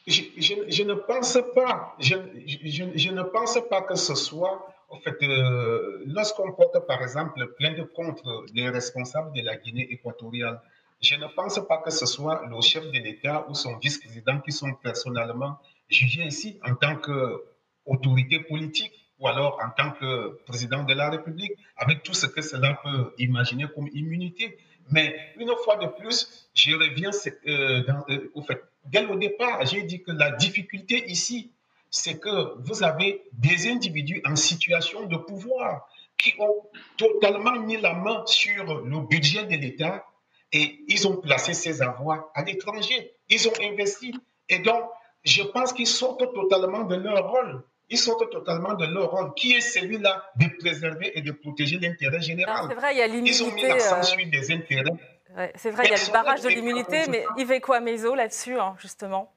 Je, 0.08 0.84
ne 0.84 0.94
pense 0.96 1.38
pas. 1.54 1.96
Je, 2.00 2.16
ne 2.16 3.24
pense 3.24 3.60
pas 3.70 3.82
que 3.84 3.96
ce 3.96 4.16
soit. 4.16 4.74
En 4.90 5.00
fait, 5.00 5.22
euh, 5.22 6.04
lorsqu'on 6.08 6.52
porte, 6.52 6.80
par 6.88 7.02
exemple, 7.04 7.46
plainte 7.58 7.94
contre 7.94 8.44
les 8.56 8.70
responsables 8.70 9.32
de 9.34 9.42
la 9.42 9.56
Guinée 9.56 9.88
équatoriale, 9.92 10.60
je 11.02 11.16
ne 11.16 11.28
pense 11.28 11.60
pas 11.68 11.78
que 11.78 11.92
ce 11.92 12.06
soit 12.06 12.46
le 12.50 12.60
chef 12.62 12.86
de 12.92 13.00
l'État 13.00 13.46
ou 13.50 13.56
son 13.56 13.78
vice-président 13.78 14.40
qui 14.40 14.52
sont 14.52 14.74
personnellement 14.74 15.58
jugés 15.90 16.26
ici 16.26 16.60
en 16.66 16.76
tant 16.76 16.96
qu'autorité 16.98 18.40
politique. 18.42 18.92
ou 19.20 19.28
alors 19.28 19.60
en 19.62 19.70
tant 19.72 19.92
que 19.92 20.40
président 20.46 20.84
de 20.84 20.94
la 20.94 21.10
République, 21.10 21.52
avec 21.76 22.04
tout 22.04 22.14
ce 22.14 22.26
que 22.26 22.42
cela 22.42 22.80
peut 22.82 23.14
imaginer 23.18 23.66
comme 23.76 23.90
immunité. 23.94 24.58
Mais 24.92 25.14
une 25.38 25.52
fois 25.66 25.76
de 25.76 25.88
plus, 25.88 26.50
je 26.56 26.74
reviens 26.74 27.12
euh, 27.48 27.84
euh, 28.10 28.32
au 28.34 28.42
fait. 28.42 28.64
Dès 28.86 29.04
le 29.04 29.18
départ, 29.18 29.66
j'ai 29.66 29.84
dit 29.84 30.02
que 30.02 30.12
la 30.12 30.32
difficulté 30.32 31.04
ici, 31.10 31.52
c'est 31.90 32.18
que 32.18 32.58
vous 32.62 32.82
avez 32.82 33.24
des 33.34 33.70
individus 33.70 34.22
en 34.26 34.38
situation 34.38 35.06
de 35.06 35.18
pouvoir 35.18 35.88
qui 36.18 36.34
ont 36.40 36.56
totalement 36.98 37.60
mis 37.60 37.78
la 37.78 37.94
main 37.94 38.24
sur 38.26 38.84
le 38.86 39.00
budget 39.08 39.44
de 39.46 39.56
l'État 39.58 40.06
et 40.52 40.84
ils 40.88 41.08
ont 41.08 41.18
placé 41.18 41.54
ces 41.54 41.82
avoirs 41.82 42.30
à 42.34 42.44
l'étranger. 42.44 43.14
Ils 43.30 43.48
ont 43.48 43.54
investi. 43.62 44.14
Et 44.48 44.60
donc, 44.60 44.84
je 45.24 45.44
pense 45.44 45.74
qu'ils 45.74 45.88
sortent 45.88 46.34
totalement 46.34 46.84
de 46.84 46.96
leur 46.96 47.30
rôle. 47.30 47.64
Ils 47.90 47.98
sortent 47.98 48.30
totalement 48.32 48.76
de 48.76 48.86
leur 48.86 49.12
rôle, 49.12 49.34
qui 49.36 49.54
est 49.54 49.62
celui-là 49.62 50.24
de 50.36 50.48
préserver 50.60 51.18
et 51.18 51.22
de 51.22 51.32
protéger 51.32 51.80
l'intérêt 51.80 52.22
général. 52.22 52.66
C'est 52.70 52.76
vrai, 52.76 52.94
il 52.94 52.98
y 52.98 53.02
a 53.02 53.08
l'immunité. 53.08 53.36
Ils 53.36 53.44
ont 53.44 53.54
mis 53.54 53.62
l'accent 53.64 54.04
sur 54.04 54.18
des 54.18 54.52
intérêts. 54.52 55.54
c'est 55.56 55.72
vrai, 55.72 55.86
il 55.86 55.92
y 55.92 55.94
a 55.94 56.06
le 56.06 56.12
barrage 56.12 56.42
de 56.42 56.50
l'immunité, 56.50 57.08
mais 57.10 57.26
Yves 57.38 57.60
quoi 57.62 57.80
Meso 57.80 58.14
là-dessus, 58.16 58.60
hein, 58.60 58.76
justement 58.80 59.34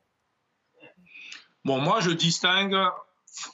Bon, 1.64 1.78
moi, 1.78 2.00
je 2.00 2.10
distingue 2.10 2.76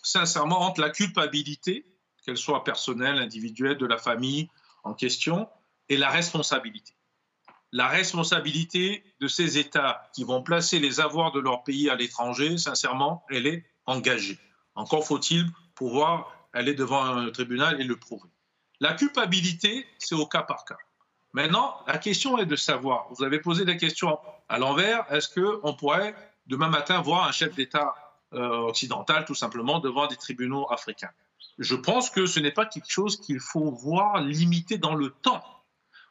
sincèrement 0.03 0.61
entre 0.63 0.81
la 0.81 0.91
culpabilité, 0.91 1.85
qu'elle 2.25 2.37
soit 2.37 2.65
personnelle, 2.65 3.19
individuelle, 3.19 3.79
de 3.79 3.87
la 3.87 3.99
famille 3.99 4.49
en 4.83 4.95
question, 4.95 5.49
et 5.89 5.97
la 5.97 6.09
responsabilité. 6.09 6.93
La 7.73 7.89
responsabilité 7.89 9.05
de 9.21 9.29
ces 9.29 9.59
États 9.59 10.09
qui 10.15 10.25
vont 10.25 10.43
placer 10.43 10.79
les 10.79 11.01
avoirs 11.01 11.33
de 11.33 11.41
leur 11.41 11.65
pays 11.65 11.91
à 11.91 11.97
l'étranger, 11.97 12.57
sincèrement, 12.57 13.25
elle 13.31 13.47
est 13.47 13.65
engagée. 13.85 14.39
Encore 14.75 15.07
faut-il 15.07 15.47
pouvoir 15.75 16.33
aller 16.53 16.75
devant 16.75 17.05
un 17.05 17.31
tribunal 17.31 17.81
et 17.81 17.85
le 17.85 17.97
prouver. 17.97 18.29
La 18.81 18.95
culpabilité, 18.95 19.87
c'est 19.99 20.15
au 20.15 20.27
cas 20.27 20.43
par 20.43 20.65
cas. 20.65 20.79
Maintenant, 21.33 21.77
la 21.87 21.99
question 21.99 22.39
est 22.39 22.47
de 22.47 22.57
savoir, 22.57 23.07
vous 23.11 23.23
avez 23.23 23.39
posé 23.39 23.65
la 23.65 23.75
question 23.75 24.19
à 24.49 24.59
l'envers, 24.59 25.05
est-ce 25.13 25.29
qu'on 25.29 25.75
pourrait 25.75 26.15
demain 26.47 26.69
matin 26.69 27.01
voir 27.03 27.29
un 27.29 27.33
chef 27.33 27.55
d'État 27.55 27.95
euh, 28.33 28.49
occidental 28.61 29.25
tout 29.25 29.35
simplement 29.35 29.79
devant 29.79 30.07
des 30.07 30.17
tribunaux 30.17 30.71
africains? 30.71 31.11
Je 31.59 31.75
pense 31.75 32.09
que 32.09 32.27
ce 32.27 32.41
n'est 32.41 32.53
pas 32.53 32.67
quelque 32.67 32.91
chose 32.91 33.21
qu'il 33.21 33.41
faut 33.41 33.71
voir 33.71 34.23
limité 34.23 34.79
dans 34.79 34.95
le 34.95 35.11
temps. 35.11 35.45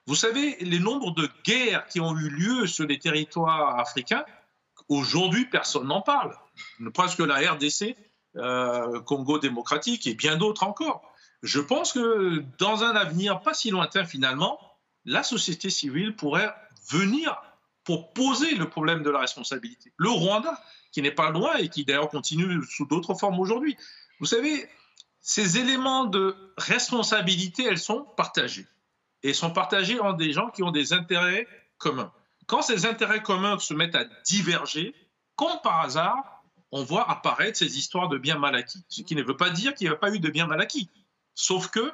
Vous 0.08 0.16
savez, 0.16 0.56
les 0.62 0.80
nombres 0.80 1.12
de 1.12 1.30
guerres 1.44 1.86
qui 1.88 2.00
ont 2.00 2.18
eu 2.18 2.30
lieu 2.30 2.66
sur 2.66 2.88
les 2.88 2.98
territoires 2.98 3.78
africains, 3.78 4.24
aujourd'hui, 4.88 5.46
personne 5.46 5.88
n'en 5.88 6.02
parle. 6.02 6.34
Presque 6.94 7.20
la 7.20 7.36
RDC, 7.52 7.98
euh, 8.38 9.02
Congo 9.02 9.38
démocratique 9.38 10.08
et 10.08 10.14
bien 10.14 10.38
d'autres 10.38 10.64
encore. 10.64 11.02
Je 11.44 11.60
pense 11.60 11.92
que 11.92 12.44
dans 12.58 12.84
un 12.84 12.96
avenir 12.96 13.42
pas 13.42 13.54
si 13.54 13.70
lointain 13.70 14.06
finalement, 14.06 14.60
la 15.04 15.24
société 15.24 15.70
civile 15.70 16.16
pourrait 16.16 16.54
venir 16.90 17.36
pour 17.84 18.14
poser 18.14 18.56
le 18.56 18.70
problème 18.70 19.04
de 19.04 19.10
la 19.10 19.20
responsabilité. 19.20 19.92
Le 19.98 20.10
Rwanda, 20.10 20.62
qui 20.92 21.02
n'est 21.02 21.12
pas 21.12 21.32
loin 21.32 21.56
et 21.58 21.68
qui 21.68 21.84
d'ailleurs 21.84 22.10
continue 22.10 22.64
sous 22.64 22.86
d'autres 22.86 23.14
formes 23.14 23.40
aujourd'hui. 23.40 23.78
Vous 24.20 24.26
savez, 24.26 24.70
ces 25.20 25.58
éléments 25.58 26.06
de 26.06 26.54
responsabilité, 26.58 27.66
elles 27.66 27.78
sont 27.78 28.04
partagées. 28.16 28.68
Et 29.28 29.34
sont 29.34 29.52
partagées 29.52 30.00
en 30.00 30.14
des 30.14 30.32
gens 30.32 30.50
qui 30.50 30.64
ont 30.64 30.72
des 30.72 30.94
intérêts 30.94 31.48
communs. 31.78 32.14
Quand 32.46 32.62
ces 32.62 32.86
intérêts 32.86 33.22
communs 33.22 33.60
se 33.60 33.74
mettent 33.74 33.96
à 33.96 34.06
diverger, 34.26 34.96
comme 35.36 35.60
par 35.64 35.82
hasard, 35.82 36.44
on 36.72 36.86
voit 36.86 37.10
apparaître 37.12 37.58
ces 37.58 37.78
histoires 37.78 38.08
de 38.08 38.18
biens 38.18 38.38
mal 38.38 38.56
acquis. 38.56 38.86
Ce 38.88 39.02
qui 39.02 39.16
ne 39.16 39.24
veut 39.24 39.36
pas 39.36 39.50
dire 39.50 39.76
qu'il 39.76 39.90
n'y 39.90 39.94
a 39.94 39.98
pas 39.98 40.14
eu 40.14 40.20
de 40.20 40.30
biens 40.30 40.48
mal 40.48 40.62
acquis. 40.62 40.90
Sauf 41.36 41.68
que 41.68 41.92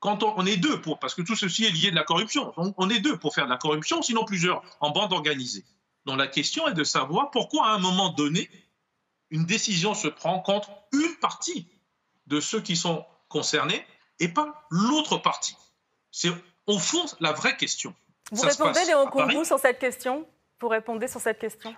quand 0.00 0.22
on, 0.22 0.44
est 0.44 0.58
deux 0.58 0.82
pour, 0.82 0.98
parce 0.98 1.14
que 1.14 1.22
tout 1.22 1.34
ceci 1.34 1.64
est 1.64 1.70
lié 1.70 1.90
de 1.90 1.96
la 1.96 2.04
corruption, 2.04 2.52
on, 2.58 2.90
est 2.90 3.00
deux 3.00 3.16
pour 3.18 3.34
faire 3.34 3.46
de 3.46 3.50
la 3.50 3.56
corruption, 3.56 4.02
sinon 4.02 4.26
plusieurs, 4.26 4.62
en 4.80 4.90
bande 4.90 5.14
organisée. 5.14 5.64
Donc 6.04 6.18
la 6.18 6.26
question 6.26 6.68
est 6.68 6.74
de 6.74 6.84
savoir 6.84 7.30
pourquoi 7.30 7.68
à 7.68 7.70
un 7.70 7.78
moment 7.78 8.10
donné, 8.10 8.50
une 9.30 9.46
décision 9.46 9.94
se 9.94 10.08
prend 10.08 10.40
contre 10.40 10.68
une 10.92 11.16
partie 11.22 11.68
de 12.26 12.38
ceux 12.38 12.60
qui 12.60 12.76
sont 12.76 13.06
concernés 13.30 13.82
et 14.20 14.28
pas 14.28 14.66
l'autre 14.68 15.16
partie. 15.16 15.56
C'est 16.16 16.30
au 16.68 16.78
fond 16.78 17.04
la 17.18 17.32
vraie 17.32 17.56
question. 17.56 17.92
Vous 18.30 18.42
répondez, 18.42 18.84
Léon 18.86 19.10
Kungu, 19.10 19.44
sur 19.44 19.58
cette 19.58 19.80
question? 19.80 20.24
Vous 20.60 20.68
répondez 20.68 21.08
sur 21.08 21.20
cette 21.20 21.40
question? 21.40 21.74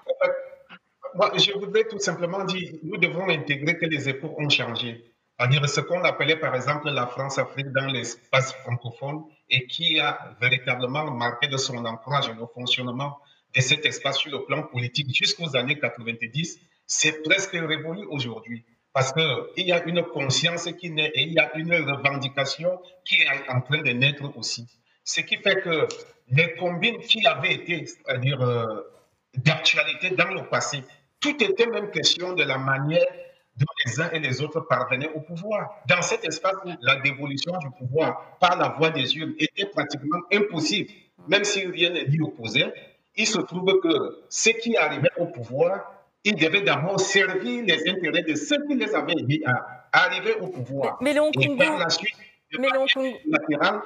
Moi, 1.15 1.33
Je 1.39 1.53
voudrais 1.53 1.85
tout 1.85 1.99
simplement 1.99 2.45
dire, 2.45 2.75
nous 2.83 2.99
devons 2.99 3.27
intégrer 3.31 3.79
que 3.79 3.87
les 3.87 4.11
époques 4.11 4.39
ont 4.39 4.51
changé 4.51 5.17
c'est-à-dire 5.39 5.69
ce 5.69 5.81
qu'on 5.81 6.03
appelait 6.05 6.37
par 6.37 6.55
exemple 6.55 6.89
la 6.89 7.07
France-Afrique 7.07 7.71
dans 7.73 7.87
l'espace 7.87 8.55
francophone 8.55 9.25
et 9.51 9.67
qui 9.67 10.01
a 10.01 10.35
véritablement 10.41 11.11
marqué 11.11 11.47
de 11.47 11.59
son 11.59 11.85
encourage 11.85 12.31
le 12.31 12.47
fonctionnement 12.55 13.19
de 13.55 13.61
cet 13.61 13.85
espace 13.85 14.19
sur 14.19 14.31
le 14.33 14.47
plan 14.47 14.63
politique 14.63 15.15
jusqu'aux 15.15 15.55
années 15.55 15.79
90, 15.79 16.59
c'est 16.87 17.23
presque 17.23 17.53
révolu 17.53 18.07
aujourd'hui. 18.09 18.65
Parce 18.97 19.13
qu'il 19.13 19.67
y 19.67 19.73
a 19.73 19.85
une 19.85 20.03
conscience 20.05 20.71
qui 20.81 20.89
naît 20.89 21.13
et 21.15 21.25
il 21.25 21.35
y 21.35 21.39
a 21.39 21.55
une 21.59 21.75
revendication 21.75 22.81
qui 23.05 23.17
est 23.17 23.51
en 23.51 23.61
train 23.61 23.83
de 23.83 23.91
naître 23.91 24.23
aussi. 24.39 24.67
Ce 25.05 25.21
qui 25.21 25.37
fait 25.37 25.61
que 25.61 25.87
les 26.31 26.55
combines 26.55 26.97
qui 27.01 27.27
avaient 27.27 27.53
été, 27.53 27.85
c'est-à-dire 27.85 28.41
euh, 28.41 28.65
d'actualité 29.35 30.13
dans 30.13 30.31
le 30.31 30.49
passé, 30.49 30.83
tout 31.21 31.45
était 31.45 31.67
même 31.67 31.91
question 31.91 32.33
de 32.33 32.43
la 32.43 32.57
manière 32.57 33.05
dont 33.59 33.67
les 33.85 34.01
uns 34.01 34.11
et 34.13 34.19
les 34.19 34.41
autres 34.41 34.61
parvenaient 34.61 35.11
au 35.15 35.21
pouvoir. 35.21 35.75
Dans 35.87 36.01
cet 36.01 36.25
espace 36.25 36.55
où 36.65 36.71
la 36.81 36.97
dévolution 36.97 37.53
du 37.59 37.69
pouvoir 37.79 38.39
par 38.41 38.57
la 38.57 38.71
voie 38.79 38.89
des 38.89 39.15
urnes 39.15 39.35
était 39.39 39.67
pratiquement 39.67 40.21
impossible, 40.33 40.91
même 41.29 41.45
si 41.45 41.67
rien 41.67 41.91
n'est 41.91 42.07
dit 42.07 42.23
opposé, 42.23 42.65
il 43.15 43.27
se 43.27 43.41
trouve 43.41 43.79
que 43.83 44.25
ceux 44.31 44.53
qui 44.53 44.75
arrivaient 44.75 45.13
au 45.19 45.27
pouvoir, 45.27 45.96
ils 46.27 46.35
devaient 46.35 46.63
d'abord 46.63 46.99
servir 46.99 47.65
les 47.65 47.89
intérêts 47.89 48.23
de 48.23 48.35
ceux 48.35 48.67
qui 48.67 48.75
les 48.75 48.93
avaient 48.95 49.15
dit 49.15 49.43
à 49.47 49.87
arriver 49.93 50.35
au 50.35 50.49
pouvoir. 50.49 50.99
Mais, 51.01 51.15
mais 51.15 51.45
et 51.45 51.57
par 51.57 51.79
la 51.79 51.89
suite, 51.89 52.17
mais 52.59 52.69
latéral, 53.29 53.81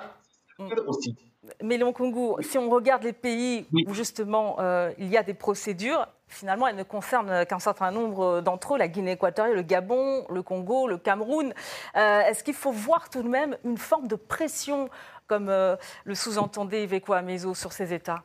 aussi. 0.87 1.15
Mais 1.63 1.79
Congo, 1.79 2.39
si 2.41 2.57
on 2.57 2.71
regarde 2.71 3.03
les 3.03 3.13
pays 3.13 3.67
où 3.87 3.93
justement 3.93 4.57
euh, 4.59 4.91
il 4.99 5.09
y 5.09 5.19
a 5.19 5.23
des 5.23 5.35
procédures, 5.35 6.07
finalement 6.29 6.67
elles 6.67 6.77
ne 6.77 6.83
concernent 6.83 7.45
qu'un 7.45 7.59
certain 7.59 7.91
nombre 7.91 8.41
d'entre 8.41 8.75
eux, 8.75 8.79
la 8.79 8.89
Guinée 8.89 9.13
équatoriale, 9.13 9.57
le 9.57 9.63
Gabon, 9.63 10.25
le 10.31 10.43
Congo, 10.43 10.87
le 10.87 10.97
Cameroun. 10.97 11.53
Euh, 11.97 12.21
est-ce 12.21 12.43
qu'il 12.43 12.55
faut 12.55 12.73
voir 12.73 13.11
tout 13.11 13.23
de 13.23 13.29
même 13.29 13.57
une 13.65 13.79
forme 13.79 14.09
de 14.09 14.17
pression, 14.17 14.89
comme 15.27 15.49
euh, 15.51 15.77
le 16.05 16.15
sous-entendait 16.15 16.85
Iveco 16.85 17.13
Amezo, 17.13 17.55
sur 17.55 17.73
ces 17.73 17.93
États? 17.93 18.23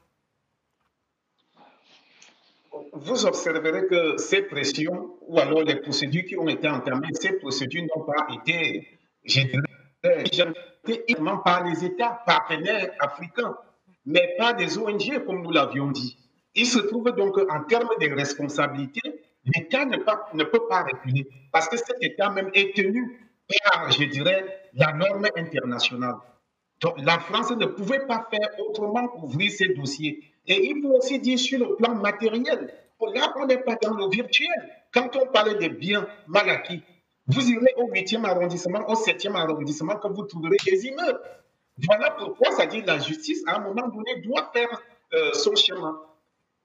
Vous 2.96 3.26
observerez 3.26 3.88
que 3.88 4.18
ces 4.18 4.44
pressions, 4.44 5.18
ou 5.22 5.40
alors 5.40 5.64
les 5.64 5.76
procédures 5.76 6.26
qui 6.26 6.38
ont 6.38 6.48
été 6.48 6.68
entamées, 6.68 7.10
ces 7.14 7.34
procédures 7.34 7.84
n'ont 7.84 8.04
pas 8.04 8.28
été, 8.34 8.88
je 9.26 9.42
dirais, 9.42 10.54
par 11.44 11.66
les 11.66 11.84
États 11.84 12.22
partenaires 12.26 12.92
africains, 13.00 13.58
mais 14.06 14.36
pas 14.38 14.54
des 14.54 14.78
ONG, 14.78 15.26
comme 15.26 15.42
nous 15.42 15.52
l'avions 15.52 15.92
dit. 15.92 16.18
Il 16.54 16.66
se 16.66 16.80
trouve 16.80 17.12
donc 17.12 17.38
en 17.38 17.64
termes 17.64 17.90
de 18.00 18.16
responsabilité, 18.16 19.02
l'État 19.54 19.86
ne, 19.86 19.98
peut 20.44 20.68
pas 20.70 20.84
reculer, 20.84 21.28
parce 21.52 21.68
que 21.68 21.78
cet 21.78 21.98
État 22.02 22.30
même 22.30 22.50
est 22.54 22.76
tenu 22.76 23.20
par, 23.64 23.92
je 23.92 24.06
dirais, 24.06 24.70
la 24.74 24.94
norme 24.94 25.28
internationale. 25.36 26.16
La 26.98 27.20
France 27.20 27.52
ne 27.52 27.66
pouvait 27.66 28.06
pas 28.06 28.28
faire 28.30 28.50
autrement 28.60 29.08
qu'ouvrir 29.08 29.52
ces 29.52 29.70
dossiers. 29.70 30.24
Et 30.48 30.68
il 30.68 30.82
faut 30.82 30.94
aussi 30.94 31.20
dire 31.20 31.40
sur 31.40 31.60
le 31.60 31.76
plan 31.76 31.96
matériel, 31.96 32.74
là, 33.14 33.34
on 33.38 33.46
n'est 33.46 33.58
pas 33.58 33.76
dans 33.82 33.94
le 33.94 34.10
virtuel. 34.10 34.50
Quand 34.94 35.16
on 35.16 35.28
parle 35.28 35.58
des 35.58 35.70
biens 35.70 36.08
mal 36.28 36.50
acquis, 36.50 36.82
vous 37.28 37.50
irez 37.50 37.74
au 37.78 37.90
8e 37.90 38.24
arrondissement, 38.24 38.88
au 38.90 38.94
7e 38.94 39.36
arrondissement, 39.36 39.96
que 39.98 40.08
vous 40.08 40.24
trouverez 40.24 40.58
des 40.66 40.86
immeubles. 40.86 41.20
Voilà 41.86 42.12
pourquoi 42.12 42.52
ça 42.52 42.66
dit 42.66 42.82
la 42.82 43.00
justice, 43.00 43.44
à 43.48 43.58
un 43.58 43.60
moment 43.60 43.88
donné, 43.88 44.22
doit 44.22 44.50
faire 44.54 44.82
euh, 45.14 45.34
son 45.34 45.56
chemin. 45.56 46.00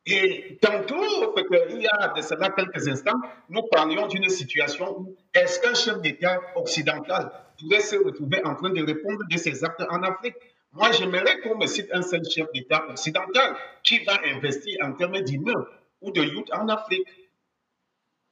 Et 0.06 0.58
tantôt, 0.62 1.02
il 1.02 1.82
y 1.82 1.86
a 1.86 2.08
de 2.08 2.22
cela 2.22 2.50
quelques 2.50 2.88
instants, 2.88 3.20
nous 3.48 3.62
parlions 3.70 4.06
d'une 4.06 4.28
situation 4.28 4.98
où 4.98 5.16
est-ce 5.34 5.60
qu'un 5.60 5.74
chef 5.74 6.00
d'État 6.00 6.40
occidental 6.54 7.30
pourrait 7.58 7.80
se 7.80 7.96
retrouver 7.96 8.42
en 8.44 8.54
train 8.54 8.70
de 8.70 8.82
répondre 8.82 9.20
de 9.30 9.36
ses 9.36 9.62
actes 9.62 9.82
en 9.90 10.02
Afrique? 10.02 10.36
Moi, 10.72 10.90
j'aimerais 10.92 11.40
qu'on 11.40 11.58
me 11.58 11.66
cite 11.66 11.88
un 11.92 12.02
seul 12.02 12.22
chef 12.24 12.50
d'État 12.52 12.86
occidental 12.88 13.56
qui 13.82 14.02
va 14.04 14.18
investir 14.34 14.78
en 14.84 14.92
termes 14.92 15.20
d'immeubles 15.20 15.66
ou 16.00 16.10
de 16.10 16.22
youth 16.22 16.50
en 16.52 16.68
Afrique. 16.68 17.06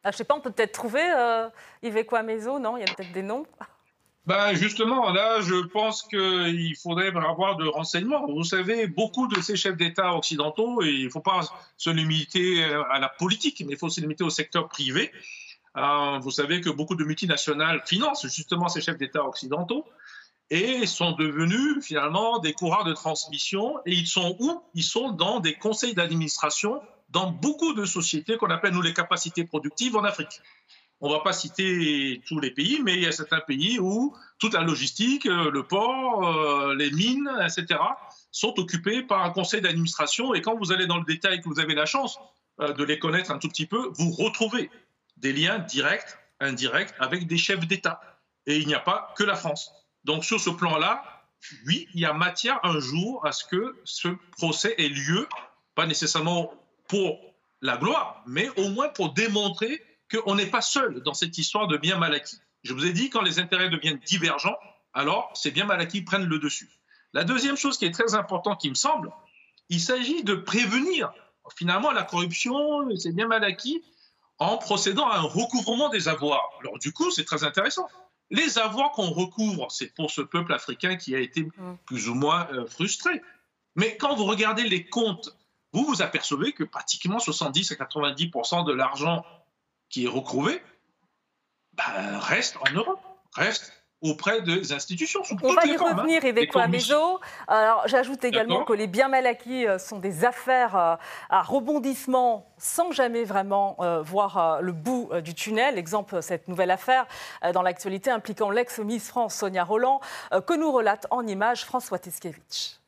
Ah, 0.05 0.11
je 0.11 0.15
ne 0.15 0.19
sais 0.19 0.25
pas, 0.25 0.35
on 0.37 0.41
peut 0.41 0.53
peut-être 0.53 0.73
trouver 0.73 1.03
euh, 1.03 1.49
Iveco 1.83 2.23
Meso, 2.23 2.59
non 2.59 2.77
Il 2.77 2.81
y 2.81 2.91
a 2.91 2.95
peut-être 2.95 3.13
des 3.13 3.23
noms 3.23 3.47
ben 4.27 4.53
justement, 4.53 5.11
là, 5.11 5.41
je 5.41 5.67
pense 5.69 6.03
qu'il 6.03 6.77
faudrait 6.77 7.17
avoir 7.17 7.57
de 7.57 7.67
renseignements. 7.67 8.27
Vous 8.27 8.45
savez, 8.45 8.87
beaucoup 8.87 9.27
de 9.27 9.41
ces 9.41 9.57
chefs 9.57 9.79
d'État 9.79 10.15
occidentaux, 10.15 10.83
et 10.83 10.91
il 10.91 11.07
ne 11.07 11.09
faut 11.09 11.23
pas 11.23 11.41
se 11.79 11.89
limiter 11.89 12.63
à 12.63 12.99
la 12.99 13.09
politique, 13.09 13.65
mais 13.67 13.73
il 13.73 13.79
faut 13.79 13.89
se 13.89 14.03
limiter 14.03 14.25
au 14.25 14.29
secteur 14.29 14.69
privé, 14.69 15.11
Euh, 15.79 16.19
vous 16.19 16.31
savez 16.31 16.61
que 16.61 16.71
beaucoup 16.71 16.97
de 16.97 17.05
multinationales 17.05 17.83
financent 17.87 18.27
justement 18.27 18.69
ces 18.69 18.81
chefs 18.81 18.99
d'État 18.99 19.25
occidentaux 19.25 19.85
et 20.51 20.87
sont 20.87 21.13
devenus 21.13 21.85
finalement 21.85 22.39
des 22.39 22.53
coureurs 22.53 22.85
de 22.85 22.95
transmission. 22.95 23.79
Et 23.87 23.93
ils 23.93 24.07
sont 24.07 24.37
où? 24.41 24.63
Ils 24.75 24.83
sont 24.83 25.11
dans 25.13 25.41
des 25.41 25.55
conseils 25.55 25.95
d'administration 25.95 26.83
dans 27.09 27.31
beaucoup 27.31 27.73
de 27.73 27.85
sociétés 27.85 28.37
qu'on 28.37 28.51
appelle, 28.51 28.75
nous, 28.75 28.83
les 28.83 28.95
capacités 28.95 29.45
productives 29.45 29.97
en 29.97 30.05
Afrique. 30.05 30.41
On 31.01 31.09
ne 31.09 31.15
va 31.15 31.21
pas 31.21 31.33
citer 31.33 32.23
tous 32.27 32.41
les 32.41 32.51
pays, 32.51 32.81
mais 32.83 32.95
il 32.95 33.03
y 33.03 33.07
a 33.07 33.13
certains 33.13 33.41
pays 33.41 33.79
où 33.79 34.17
toute 34.39 34.55
la 34.55 34.63
logistique, 34.63 35.27
euh, 35.27 35.51
le 35.51 35.63
port, 35.63 36.27
euh, 36.27 36.75
les 36.75 36.91
mines, 36.91 37.31
etc., 37.41 37.79
sont 38.33 38.59
occupés 38.59 39.03
par 39.03 39.23
un 39.23 39.31
conseil 39.31 39.61
d'administration. 39.61 40.35
Et 40.35 40.43
quand 40.43 40.57
vous 40.57 40.73
allez 40.73 40.87
dans 40.87 40.99
le 40.99 41.05
détail, 41.05 41.41
que 41.41 41.49
vous 41.49 41.61
avez 41.61 41.75
la 41.75 41.87
chance 41.87 42.19
euh, 42.61 42.73
de 42.73 42.83
les 42.83 42.99
connaître 42.99 43.31
un 43.31 43.39
tout 43.39 43.49
petit 43.49 43.67
peu, 43.67 43.91
vous 43.95 44.11
retrouvez 44.11 44.71
des 45.17 45.33
liens 45.33 45.61
directs, 45.61 46.19
indirects 46.41 46.95
avec 46.99 47.27
des 47.27 47.39
chefs 47.39 47.67
d'État. 47.67 48.01
Et 48.47 48.57
il 48.57 48.67
n'y 48.67 48.75
a 48.75 48.81
pas 48.81 49.15
que 49.17 49.23
la 49.23 49.37
France. 49.37 49.73
Donc 50.05 50.25
sur 50.25 50.41
ce 50.41 50.51
plan-là, 50.51 51.05
oui, 51.67 51.87
il 51.95 52.01
y 52.01 52.07
a 52.07 52.13
matière 52.13 52.59
un 52.65 52.81
jour 52.81 53.25
à 53.25 53.31
ce 53.31 53.45
que 53.45 53.77
ce 53.85 54.09
procès 54.37 54.75
ait 54.79 54.89
lieu, 54.89 55.29
pas 55.75 55.87
nécessairement 55.87 56.53
pour 56.89 57.19
la 57.61 57.77
gloire, 57.77 58.23
mais 58.27 58.49
au 58.57 58.69
moins 58.71 58.89
pour 58.89 59.13
démontrer 59.13 59.83
qu'on 60.11 60.35
n'est 60.35 60.47
pas 60.47 60.61
seul 60.61 61.03
dans 61.03 61.15
cette 61.15 61.37
histoire 61.39 61.67
de 61.67 61.77
bien 61.77 61.99
mal 61.99 62.15
acquis. 62.15 62.39
Je 62.63 62.73
vous 62.73 62.87
ai 62.87 62.93
dit, 62.93 63.11
quand 63.11 63.23
les 63.23 63.39
intérêts 63.39 63.69
deviennent 63.69 64.01
divergents, 64.07 64.57
alors 64.95 65.31
ces 65.35 65.51
biens 65.51 65.67
mal 65.67 65.81
acquis 65.81 66.03
prennent 66.03 66.27
le 66.27 66.39
dessus. 66.39 66.71
La 67.13 67.25
deuxième 67.25 67.57
chose 67.57 67.79
qui 67.79 67.85
est 67.85 67.91
très 67.91 68.15
importante, 68.15 68.61
qui 68.61 68.71
me 68.71 68.75
semble, 68.75 69.11
il 69.69 69.81
s'agit 69.81 70.25
de 70.25 70.35
prévenir 70.35 71.13
finalement 71.57 71.91
la 71.93 72.03
corruption, 72.03 72.89
c'est 72.97 73.15
bien 73.15 73.27
mal 73.27 73.45
acquis, 73.45 73.83
en 74.39 74.57
procédant 74.59 75.09
à 75.09 75.19
un 75.19 75.23
recouvrement 75.23 75.89
des 75.89 76.09
avoirs. 76.09 76.51
Alors 76.61 76.79
du 76.79 76.93
coup, 76.93 77.11
c'est 77.11 77.25
très 77.25 77.45
intéressant. 77.45 77.89
Les 78.31 78.59
avoirs 78.59 78.93
qu'on 78.93 79.11
recouvre, 79.11 79.71
c'est 79.71 79.95
pour 79.95 80.11
ce 80.11 80.21
peuple 80.21 80.53
africain 80.53 80.97
qui 80.97 81.15
a 81.15 81.19
été 81.19 81.45
mm. 81.45 81.79
plus 81.87 82.09
ou 82.09 82.15
moins 82.15 82.47
euh, 82.53 82.67
frustré. 82.67 83.23
Mais 83.75 83.97
quand 83.97 84.15
vous 84.17 84.25
regardez 84.25 84.65
les 84.65 84.85
comptes, 84.85 85.35
vous 85.73 85.85
vous 85.85 86.03
apercevez 86.03 86.53
que 86.53 86.65
pratiquement 86.65 87.19
70 87.19 87.73
à 87.73 87.75
90% 87.75 88.67
de 88.67 88.73
l'argent 88.73 89.25
qui 89.89 90.05
est 90.05 90.09
recouvré 90.09 90.63
ben, 91.75 92.19
reste 92.19 92.57
en 92.57 92.73
Europe, 92.73 93.01
reste 93.33 93.73
auprès 94.01 94.43
des 94.43 94.73
institutions. 94.73 95.23
On 95.43 95.55
va 95.55 95.67
y 95.67 95.77
revenir, 95.77 96.23
hein, 96.25 96.69
Meso. 96.69 97.21
Alors, 97.49 97.87
j'ajoute 97.87 98.25
également 98.25 98.65
que 98.65 98.73
les 98.73 98.87
biens 98.87 99.09
mal 99.09 99.27
acquis 99.27 99.67
euh, 99.67 99.79
sont 99.79 99.99
des 99.99 100.25
affaires 100.25 100.77
euh, 100.77 100.97
à 101.31 101.43
rebondissement 101.43 102.53
sans 102.59 102.93
jamais 102.93 103.25
vraiment 103.25 103.77
euh, 103.81 104.03
voir 104.03 104.61
le 104.63 104.73
bout 104.73 105.11
du 105.23 105.35
tunnel. 105.35 105.79
Exemple, 105.79 106.23
cette 106.23 106.49
nouvelle 106.49 106.71
affaire 106.71 107.07
dans 107.53 107.63
l'actualité 107.63 108.11
impliquant 108.11 108.51
l'ex-Miss 108.51 109.09
France 109.09 109.37
Sonia 109.37 109.65
Roland, 109.65 110.01
que 110.31 110.55
nous 110.55 110.73
relate 110.73 111.07
en 111.11 111.27
images 111.27 111.65
François 111.65 111.99
Tiskevich. 111.99 112.79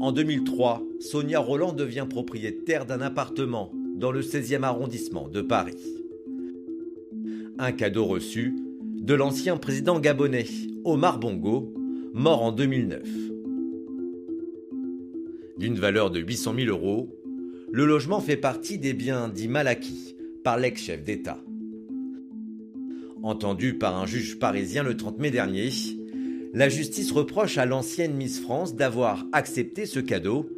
En 0.00 0.12
2003, 0.12 0.82
Sonia 1.00 1.40
Roland 1.40 1.72
devient 1.72 2.06
propriétaire 2.08 2.86
d'un 2.86 3.00
appartement 3.00 3.72
dans 3.96 4.12
le 4.12 4.20
16e 4.20 4.62
arrondissement 4.62 5.28
de 5.28 5.40
Paris 5.40 5.96
un 7.58 7.72
cadeau 7.72 8.04
reçu 8.04 8.54
de 8.80 9.14
l'ancien 9.14 9.56
président 9.56 9.98
gabonais 9.98 10.46
Omar 10.84 11.18
Bongo, 11.18 11.72
mort 12.12 12.42
en 12.42 12.52
2009. 12.52 13.02
D'une 15.58 15.76
valeur 15.76 16.10
de 16.10 16.20
800 16.20 16.54
000 16.58 16.68
euros, 16.68 17.08
le 17.72 17.86
logement 17.86 18.20
fait 18.20 18.36
partie 18.36 18.78
des 18.78 18.92
biens 18.92 19.28
dits 19.28 19.48
mal 19.48 19.68
acquis 19.68 20.16
par 20.44 20.58
l'ex-chef 20.58 21.02
d'État. 21.02 21.38
Entendu 23.22 23.74
par 23.74 23.96
un 23.96 24.06
juge 24.06 24.38
parisien 24.38 24.82
le 24.82 24.96
30 24.96 25.18
mai 25.18 25.30
dernier, 25.30 25.70
la 26.56 26.70
justice 26.70 27.12
reproche 27.12 27.58
à 27.58 27.66
l'ancienne 27.66 28.14
Miss 28.14 28.40
France 28.40 28.74
d'avoir 28.74 29.26
accepté 29.32 29.84
ce 29.84 30.00
cadeau 30.00 30.48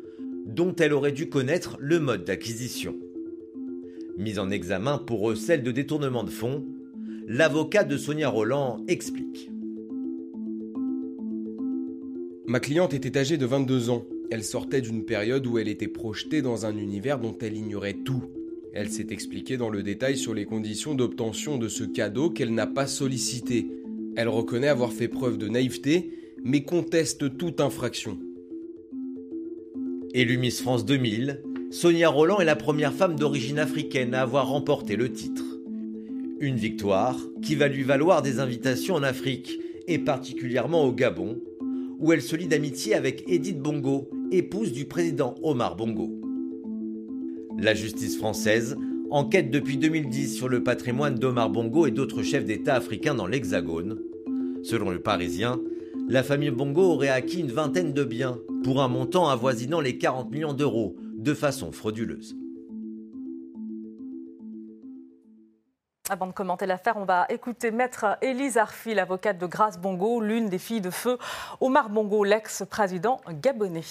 dont 0.47 0.73
elle 0.77 0.93
aurait 0.93 1.11
dû 1.11 1.29
connaître 1.29 1.77
le 1.81 1.99
mode 1.99 2.25
d'acquisition. 2.25 2.95
Mise 4.17 4.39
en 4.39 4.49
examen 4.49 4.99
pour 4.99 5.19
recel 5.19 5.65
de 5.65 5.73
détournement 5.73 6.23
de 6.23 6.31
fonds, 6.31 6.65
l'avocat 7.27 7.83
de 7.83 7.97
Sonia 7.97 8.29
Roland 8.29 8.77
explique. 8.87 9.51
Ma 12.47 12.61
cliente 12.61 12.95
était 12.95 13.19
âgée 13.19 13.37
de 13.37 13.47
22 13.47 13.91
ans. 13.91 14.07
Elle 14.31 14.45
sortait 14.45 14.81
d'une 14.81 15.05
période 15.05 15.49
où 15.49 15.59
elle 15.59 15.67
était 15.67 15.89
projetée 15.89 16.43
dans 16.43 16.65
un 16.65 16.77
univers 16.77 17.19
dont 17.19 17.37
elle 17.41 17.57
ignorait 17.57 17.99
tout. 18.05 18.23
Elle 18.73 18.91
s'est 18.91 19.09
expliquée 19.11 19.57
dans 19.57 19.69
le 19.69 19.83
détail 19.83 20.17
sur 20.17 20.33
les 20.33 20.45
conditions 20.45 20.95
d'obtention 20.95 21.59
de 21.59 21.67
ce 21.67 21.83
cadeau 21.83 22.31
qu'elle 22.31 22.55
n'a 22.55 22.69
pas 22.69 22.87
sollicité. 22.87 23.67
Elle 24.19 24.29
reconnaît 24.29 24.67
avoir 24.67 24.93
fait 24.93 25.07
preuve 25.07 25.39
de 25.39 25.47
naïveté, 25.47 26.11
mais 26.43 26.65
conteste 26.65 27.39
toute 27.39 27.61
infraction. 27.61 28.19
Élue 30.13 30.39
Miss 30.39 30.61
France 30.61 30.85
2000, 30.85 31.41
Sonia 31.71 32.09
Roland 32.09 32.41
est 32.41 32.45
la 32.45 32.57
première 32.57 32.93
femme 32.93 33.15
d'origine 33.15 33.61
africaine 33.61 34.15
à 34.15 34.23
avoir 34.23 34.49
remporté 34.49 34.97
le 34.97 35.13
titre. 35.13 35.45
Une 36.41 36.57
victoire 36.57 37.17
qui 37.43 37.55
va 37.55 37.69
lui 37.69 37.85
valoir 37.85 38.23
des 38.23 38.41
invitations 38.41 38.97
en 38.97 39.05
Afrique 39.05 39.57
et 39.87 40.01
particulièrement 40.01 40.85
au 40.85 40.91
Gabon, 40.91 41.41
où 42.01 42.13
elle 42.13 42.23
se 42.23 42.35
lie 42.35 42.49
d'amitié 42.49 42.97
avec 42.97 43.23
Edith 43.29 43.61
Bongo, 43.61 44.11
épouse 44.33 44.73
du 44.73 44.87
président 44.87 45.37
Omar 45.45 45.77
Bongo. 45.77 46.11
La 47.57 47.73
justice 47.73 48.19
française 48.19 48.77
enquête 49.11 49.51
depuis 49.51 49.77
2010 49.77 50.37
sur 50.37 50.49
le 50.49 50.63
patrimoine 50.63 51.15
d'Omar 51.15 51.51
Bongo 51.51 51.87
et 51.87 51.91
d'autres 51.91 52.23
chefs 52.23 52.45
d'État 52.45 52.75
africains 52.75 53.15
dans 53.15 53.27
l'Hexagone. 53.27 53.99
Selon 54.63 54.91
le 54.91 55.01
Parisien, 55.01 55.59
la 56.09 56.23
famille 56.23 56.51
Bongo 56.51 56.83
aurait 56.83 57.09
acquis 57.09 57.41
une 57.41 57.53
vingtaine 57.53 57.93
de 57.93 58.05
biens 58.05 58.39
pour 58.65 58.83
un 58.83 58.89
montant 58.89 59.29
avoisinant 59.29 59.81
les 59.81 59.99
40 59.99 60.31
millions 60.31 60.53
d'euros 60.53 60.97
de 61.17 61.35
façon 61.35 61.73
frauduleuse. 61.73 62.37
Avant 66.11 66.27
de 66.27 66.33
commenter 66.33 66.65
l'affaire, 66.65 66.97
on 66.97 67.05
va 67.05 67.27
écouter 67.29 67.71
Maître 67.71 68.17
Élise 68.23 68.57
Arfi, 68.57 68.95
l'avocate 68.95 69.39
de 69.39 69.47
Grâce 69.47 69.79
Bongo, 69.79 70.23
l'une 70.23 70.49
des 70.49 70.59
filles 70.59 70.81
de 70.81 70.91
feu 70.91 71.19
Omar 71.61 71.91
Bongo, 71.91 72.25
l'ex-président 72.25 73.21
gabonais. 73.43 73.83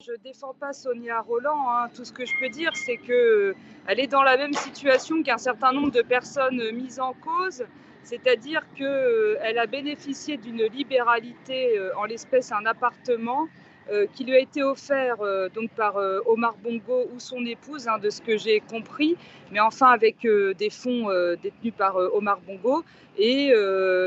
Je 0.00 0.10
ne 0.10 0.16
défends 0.16 0.54
pas 0.54 0.72
Sonia 0.72 1.20
Roland. 1.20 1.70
Hein. 1.70 1.88
Tout 1.94 2.04
ce 2.04 2.12
que 2.12 2.26
je 2.26 2.32
peux 2.40 2.48
dire, 2.48 2.72
c'est 2.74 2.96
qu'elle 2.96 4.00
est 4.00 4.08
dans 4.08 4.24
la 4.24 4.36
même 4.36 4.52
situation 4.52 5.22
qu'un 5.22 5.38
certain 5.38 5.72
nombre 5.72 5.92
de 5.92 6.02
personnes 6.02 6.72
mises 6.72 6.98
en 6.98 7.14
cause. 7.14 7.64
C'est-à-dire 8.02 8.62
qu'elle 8.74 9.58
a 9.58 9.66
bénéficié 9.66 10.36
d'une 10.36 10.64
libéralité, 10.64 11.78
euh, 11.78 11.96
en 11.96 12.04
l'espèce 12.04 12.50
un 12.52 12.66
appartement, 12.66 13.46
euh, 13.90 14.06
qui 14.14 14.24
lui 14.24 14.34
a 14.34 14.38
été 14.38 14.62
offert 14.62 15.20
euh, 15.20 15.50
donc 15.50 15.68
par 15.72 15.98
euh, 15.98 16.20
Omar 16.24 16.54
Bongo 16.62 17.06
ou 17.14 17.20
son 17.20 17.44
épouse, 17.44 17.86
hein, 17.86 17.98
de 17.98 18.08
ce 18.08 18.22
que 18.22 18.38
j'ai 18.38 18.60
compris, 18.60 19.14
mais 19.52 19.60
enfin 19.60 19.88
avec 19.88 20.26
des 20.26 20.70
fonds 20.70 21.08
détenus 21.42 21.74
par 21.76 21.96
Omar 21.96 22.40
Bongo. 22.40 22.82
Et 23.18 23.52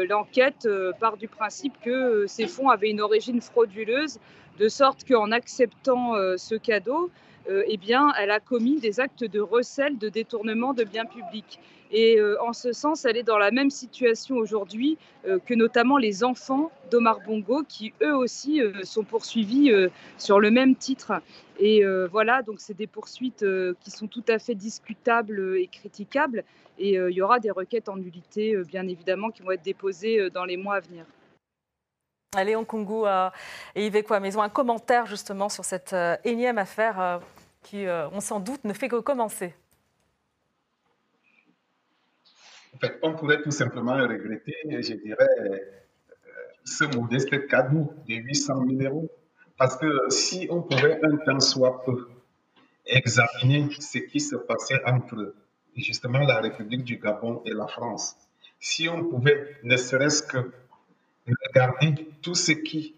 l'enquête 0.09 0.67
part 0.99 1.15
du 1.17 1.27
principe 1.27 1.73
que 1.81 2.25
ces 2.27 2.47
fonds 2.47 2.69
avaient 2.69 2.89
une 2.89 3.01
origine 3.01 3.39
frauduleuse, 3.39 4.19
de 4.57 4.67
sorte 4.67 5.07
qu'en 5.07 5.31
acceptant 5.31 6.13
ce 6.37 6.55
cadeau, 6.55 7.09
eh 7.49 7.77
bien, 7.77 8.11
elle 8.19 8.31
a 8.31 8.39
commis 8.39 8.79
des 8.79 8.99
actes 8.99 9.23
de 9.23 9.39
recel, 9.39 9.97
de 9.97 10.09
détournement 10.09 10.73
de 10.73 10.83
biens 10.83 11.05
publics. 11.05 11.59
Et 11.91 12.19
euh, 12.19 12.41
en 12.41 12.53
ce 12.53 12.73
sens, 12.73 13.05
elle 13.05 13.17
est 13.17 13.23
dans 13.23 13.37
la 13.37 13.51
même 13.51 13.69
situation 13.69 14.35
aujourd'hui 14.35 14.97
euh, 15.25 15.39
que 15.39 15.53
notamment 15.53 15.97
les 15.97 16.23
enfants 16.23 16.71
d'Omar 16.91 17.19
Bongo, 17.25 17.63
qui 17.67 17.93
eux 18.01 18.15
aussi 18.15 18.61
euh, 18.61 18.83
sont 18.83 19.03
poursuivis 19.03 19.71
sur 20.17 20.39
le 20.39 20.51
même 20.51 20.75
titre. 20.75 21.13
Et 21.59 21.83
voilà, 22.11 22.43
donc 22.43 22.59
c'est 22.59 22.75
des 22.75 22.87
poursuites 22.87 23.43
qui 23.81 23.91
sont 23.91 24.07
tout 24.07 24.23
à 24.27 24.37
fait 24.37 24.53
discutables 24.53 25.57
et 25.57 25.67
critiquables. 25.67 26.43
Et 26.77 26.93
il 26.93 27.13
y 27.13 27.21
aura 27.21 27.39
des 27.39 27.49
requêtes 27.49 27.89
en 27.89 27.97
nullité, 27.97 28.55
bien 28.67 28.87
évidemment, 28.87 29.31
qui 29.31 29.41
vont 29.41 29.51
être 29.51 29.63
déposées 29.63 30.29
dans 30.29 30.45
les 30.45 30.57
mois 30.57 30.75
à 30.75 30.79
venir. 30.81 31.05
Léon 32.35 32.65
Kungu 32.65 33.05
et 33.75 33.87
Yves 33.87 34.19
Maison, 34.21 34.41
un 34.41 34.49
commentaire 34.49 35.05
justement 35.05 35.49
sur 35.49 35.63
cette 35.63 35.95
énième 36.23 36.57
affaire 36.57 37.21
qui, 37.63 37.85
on 37.87 38.19
s'en 38.19 38.39
doute, 38.39 38.63
ne 38.63 38.73
fait 38.73 38.89
que 38.89 38.99
commencer. 38.99 39.53
En 42.77 42.79
fait, 42.79 42.99
on 43.01 43.15
pourrait 43.15 43.41
tout 43.41 43.49
simplement 43.49 43.93
regretter, 43.95 44.53
je 44.69 44.93
dirais, 44.93 45.25
euh, 45.39 45.57
ce 46.63 46.83
modeste 46.95 47.47
cadeau 47.47 47.91
de 48.07 48.13
800 48.13 48.65
000 48.77 48.81
euros. 48.83 49.09
Parce 49.57 49.77
que 49.77 49.87
si 50.09 50.47
on 50.51 50.61
pouvait 50.61 50.99
un 51.03 51.17
temps 51.17 51.39
soit 51.39 51.83
peu 51.83 52.07
examiner 52.85 53.67
ce 53.79 53.97
qui 53.97 54.19
se 54.19 54.35
passait 54.35 54.79
entre 54.85 55.33
justement 55.75 56.19
la 56.19 56.39
République 56.39 56.83
du 56.83 56.97
Gabon 56.97 57.41
et 57.45 57.53
la 57.55 57.65
France, 57.65 58.15
si 58.59 58.87
on 58.87 59.05
pouvait 59.05 59.57
ne 59.63 59.75
serait-ce 59.75 60.21
que 60.21 60.51
regarder 61.47 62.07
tout 62.21 62.35
ce 62.35 62.51
qui 62.51 62.95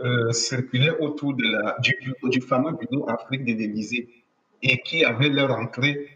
euh, 0.00 0.32
circulait 0.32 0.96
autour 0.98 1.34
du, 1.34 2.40
fameux 2.40 2.72
bureau 2.72 3.08
Afrique 3.08 3.44
de 3.44 3.52
l'Élysée 3.52 4.08
et 4.62 4.78
qui 4.78 5.04
avaient 5.04 5.28
leur 5.28 5.50
entrée 5.52 6.08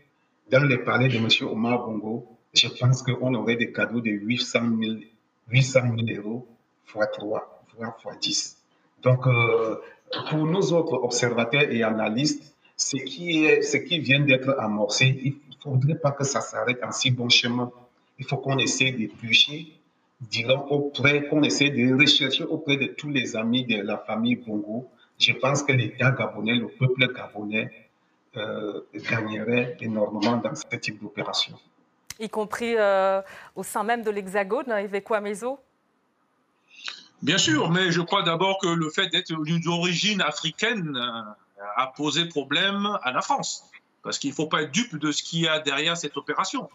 dans 0.51 0.65
les 0.65 0.79
palais 0.79 1.09
de 1.09 1.17
M. 1.17 1.29
Omar 1.49 1.87
Bongo, 1.87 2.27
je 2.55 2.69
pense 2.69 3.03
qu'on 3.03 3.35
aurait 3.35 3.57
des 3.57 3.73
cadeaux 3.73 4.01
de 4.01 4.11
800 4.11 4.61
000, 4.81 4.97
800 5.51 5.81
000 6.07 6.21
euros 6.21 6.47
x 6.87 7.07
3, 7.19 7.65
voire 7.77 7.97
x 8.05 8.19
10. 8.21 8.57
Donc, 9.03 9.27
euh, 9.27 9.77
pour 10.31 10.47
nous 10.47 10.73
autres 10.73 10.95
observateurs 10.95 11.71
et 11.71 11.83
analystes, 11.83 12.55
ce 12.77 12.97
qui, 12.97 13.47
ce 13.63 13.77
qui 13.77 14.01
vient 14.01 14.21
d'être 14.21 14.57
amorcé, 14.59 15.21
il 15.23 15.33
ne 15.33 15.63
faudrait 15.63 15.99
pas 15.99 16.13
que 16.13 16.25
ça 16.25 16.41
s'arrête 16.41 16.83
en 16.83 16.93
si 16.93 17.11
bon 17.11 17.29
chemin. 17.29 17.71
Il 18.19 18.25
faut 18.25 18.39
qu'on 18.39 18.59
essaie 18.59 18.93
d'éplucher, 18.93 19.73
disons 20.21 20.67
auprès, 20.69 21.29
qu'on 21.29 21.43
essaie 21.43 21.71
de 21.71 21.99
rechercher 21.99 22.45
auprès 22.45 22.77
de 22.77 22.87
tous 22.87 23.09
les 23.09 23.37
amis 23.37 23.65
de 23.65 23.81
la 23.83 23.99
famille 23.99 24.37
Bongo. 24.37 24.89
Je 25.19 25.33
pense 25.33 25.63
que 25.63 25.73
l'État 25.73 26.11
gabonais, 26.11 26.55
le 26.55 26.69
peuple 26.69 27.13
gabonais, 27.13 27.89
euh, 28.37 28.81
gagnerait 28.95 29.77
énormément 29.81 30.37
dans 30.37 30.55
ce 30.55 30.77
type 30.77 31.01
d'opération. 31.01 31.59
Y 32.21 32.29
compris 32.29 32.75
euh, 32.77 33.23
au 33.55 33.63
sein 33.63 33.85
même 33.85 34.03
de 34.03 34.11
l'Hexagone, 34.11 34.73
quoi 35.05 35.21
Meso 35.21 35.59
Bien 37.23 37.39
sûr, 37.39 37.71
mais 37.71 37.91
je 37.91 38.01
crois 38.01 38.23
d'abord 38.23 38.59
que 38.61 38.69
le 38.69 38.91
fait 38.91 39.09
d'être 39.09 39.33
d'origine 39.65 40.21
africaine 40.21 40.97
euh, 40.97 41.63
a 41.77 41.89
posé 41.89 42.27
problème 42.27 42.87
à 43.03 43.13
la 43.13 43.23
France. 43.23 43.65
Parce 44.03 44.19
qu'il 44.19 44.31
ne 44.31 44.35
faut 44.35 44.47
pas 44.47 44.63
être 44.63 44.71
dupe 44.71 44.97
de 44.97 45.11
ce 45.11 45.23
qu'il 45.23 45.41
y 45.41 45.49
a 45.49 45.59
derrière 45.59 45.97
cette 45.97 46.17
opération. 46.17 46.69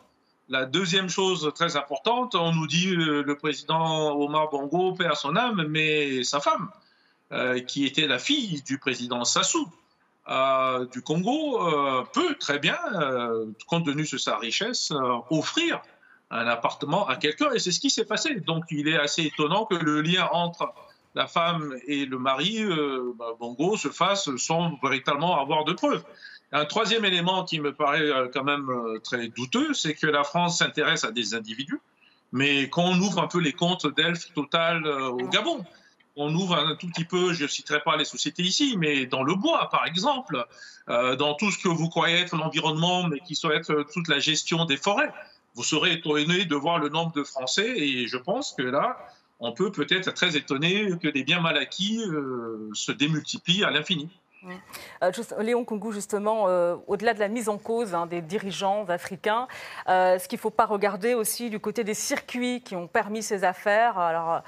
La 0.50 0.66
deuxième 0.66 1.10
chose 1.10 1.52
très 1.56 1.78
importante, 1.78 2.36
on 2.36 2.54
nous 2.54 2.68
dit 2.68 2.96
le, 2.96 3.36
président 3.36 4.12
Omar 4.18 4.50
Bongo 4.50 4.94
perd 4.94 5.16
son 5.16 5.36
âme, 5.36 5.66
mais 5.70 6.24
sa 6.24 6.40
femme, 6.40 6.70
euh, 7.32 7.60
qui 7.62 7.86
était 7.86 8.08
la 8.08 8.20
fille 8.20 8.62
du 8.64 8.78
président 8.78 9.24
Sassou 9.24 9.68
euh, 10.30 10.86
du 10.88 11.02
Congo, 11.02 11.60
peut 12.14 12.36
très 12.40 12.60
bien, 12.60 12.78
compte 13.68 13.86
tenu 13.86 14.04
de 14.04 14.18
sa 14.18 14.38
richesse, 14.38 14.92
offrir 15.30 15.82
un 16.30 16.48
appartement 16.48 17.08
à 17.08 17.16
quelqu'un, 17.16 17.52
et 17.52 17.60
c'est 17.60 17.72
ce 17.72 17.80
qui 17.80 17.90
s'est 17.90 18.06
passé. 18.06 18.36
Donc 18.42 18.66
il 18.70 18.88
est 18.88 18.98
assez 18.98 19.24
étonnant 19.24 19.66
que 19.66 19.76
le 19.76 20.02
lien 20.02 20.28
entre 20.32 20.74
la 21.16 21.28
femme 21.28 21.76
et 21.88 22.06
le 22.06 22.18
mari, 22.18 22.64
euh, 22.64 23.14
bah, 23.18 23.36
Bongo, 23.40 23.78
se 23.78 23.90
fasse 23.90 24.36
sans 24.38 24.78
véritablement 24.82 25.40
avoir 25.40 25.64
de 25.64 25.74
preuves. 25.74 26.04
Un 26.52 26.66
troisième 26.66 27.06
élément 27.06 27.44
qui 27.44 27.60
me 27.60 27.74
paraît 27.74 28.02
euh, 28.02 28.28
quand 28.34 28.44
même 28.44 28.70
euh, 28.70 29.00
très 29.00 29.28
douteux, 29.28 29.74
c'est 29.74 29.96
que 29.96 30.08
la 30.08 30.24
France 30.24 30.60
s'intéresse 30.60 31.04
à 31.04 31.12
des 31.12 31.36
individus, 31.36 31.80
mais 32.32 32.70
quand 32.70 32.84
on 32.84 33.00
ouvre 33.00 33.20
un 33.20 33.28
peu 33.28 33.40
les 33.40 33.54
comptes 33.54 33.88
d'Elf 33.96 34.34
Total 34.34 34.88
au 34.88 35.28
Gabon, 35.28 35.64
on 36.16 36.34
ouvre 36.34 36.56
un 36.56 36.76
tout 36.76 36.88
petit 36.88 37.06
peu, 37.06 37.34
je 37.34 37.44
ne 37.44 37.48
citerai 37.48 37.82
pas 37.82 37.96
les 37.98 38.06
sociétés 38.06 38.44
ici, 38.44 38.76
mais 38.78 39.06
dans 39.06 39.24
le 39.24 39.34
bois, 39.36 39.70
par 39.72 39.86
exemple, 39.86 40.46
dans 40.88 41.34
tout 41.36 41.50
ce 41.52 41.58
que 41.58 41.68
vous 41.68 41.90
croyez 41.90 42.18
être 42.18 42.36
l'environnement, 42.36 43.08
mais 43.08 43.20
qui 43.20 43.36
soit 43.36 43.56
être 43.56 43.86
toute 43.94 44.08
la 44.08 44.20
gestion 44.20 44.66
des 44.66 44.78
forêts 44.78 45.12
vous 45.56 45.64
serez 45.64 45.94
étonné 45.94 46.46
de 46.46 46.56
voir 46.56 46.80
le 46.80 46.90
nombre 46.90 47.12
de 47.14 47.24
Français 47.24 47.78
et 47.78 48.08
je 48.08 48.18
pense 48.18 48.54
que 48.54 48.64
là, 48.64 48.98
on 49.44 49.52
peut 49.52 49.72
peut-être 49.72 50.08
être 50.08 50.14
très 50.14 50.38
étonné 50.38 50.90
que 51.02 51.10
des 51.10 51.24
biens 51.24 51.42
mal 51.42 51.58
acquis 51.58 52.02
euh, 52.08 52.70
se 52.74 52.94
démultiplient 52.94 53.66
à 53.66 53.72
l'infini. 53.72 54.10
Euh, 55.04 55.12
Léon 55.40 55.66
Kungu, 55.66 55.92
justement, 55.92 56.46
euh, 56.48 56.76
au-delà 56.88 57.14
de 57.14 57.20
la 57.20 57.28
mise 57.28 57.50
en 57.50 57.58
cause 57.58 57.94
hein, 57.94 58.06
des 58.06 58.22
dirigeants 58.22 58.86
africains, 58.90 59.48
euh, 59.90 60.20
ce 60.20 60.28
qu'il 60.28 60.38
ne 60.38 60.42
faut 60.42 60.50
pas 60.50 60.66
regarder 60.66 61.14
aussi 61.14 61.50
du 61.50 61.60
côté 61.60 61.84
des 61.84 61.94
circuits 61.94 62.62
qui 62.62 62.76
ont 62.76 62.88
permis 62.88 63.24
ces 63.24 63.44
affaires 63.44 63.98
Alors, 63.98 64.42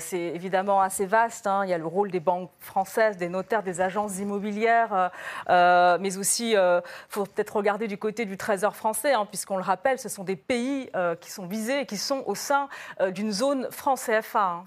c'est 0.00 0.20
évidemment 0.20 0.80
assez 0.80 1.06
vaste. 1.06 1.46
Hein. 1.46 1.64
il 1.64 1.70
y 1.70 1.74
a 1.74 1.78
le 1.78 1.86
rôle 1.86 2.10
des 2.10 2.20
banques 2.20 2.50
françaises, 2.60 3.16
des 3.16 3.28
notaires, 3.28 3.62
des 3.62 3.80
agences 3.80 4.18
immobilières, 4.18 5.10
mais 5.48 6.16
aussi, 6.16 6.52
il 6.52 6.82
faut 7.08 7.24
peut-être 7.24 7.56
regarder 7.56 7.88
du 7.88 7.98
côté 7.98 8.24
du 8.24 8.36
Trésor 8.36 8.76
français, 8.76 9.12
hein, 9.12 9.26
puisqu'on 9.26 9.56
le 9.56 9.62
rappelle, 9.62 9.98
ce 9.98 10.08
sont 10.08 10.24
des 10.24 10.36
pays 10.36 10.90
qui 11.20 11.30
sont 11.30 11.46
visés 11.46 11.80
et 11.80 11.86
qui 11.86 11.96
sont 11.96 12.22
au 12.26 12.34
sein 12.34 12.68
d'une 13.12 13.32
zone 13.32 13.68
France 13.70 14.06
CFA. 14.06 14.64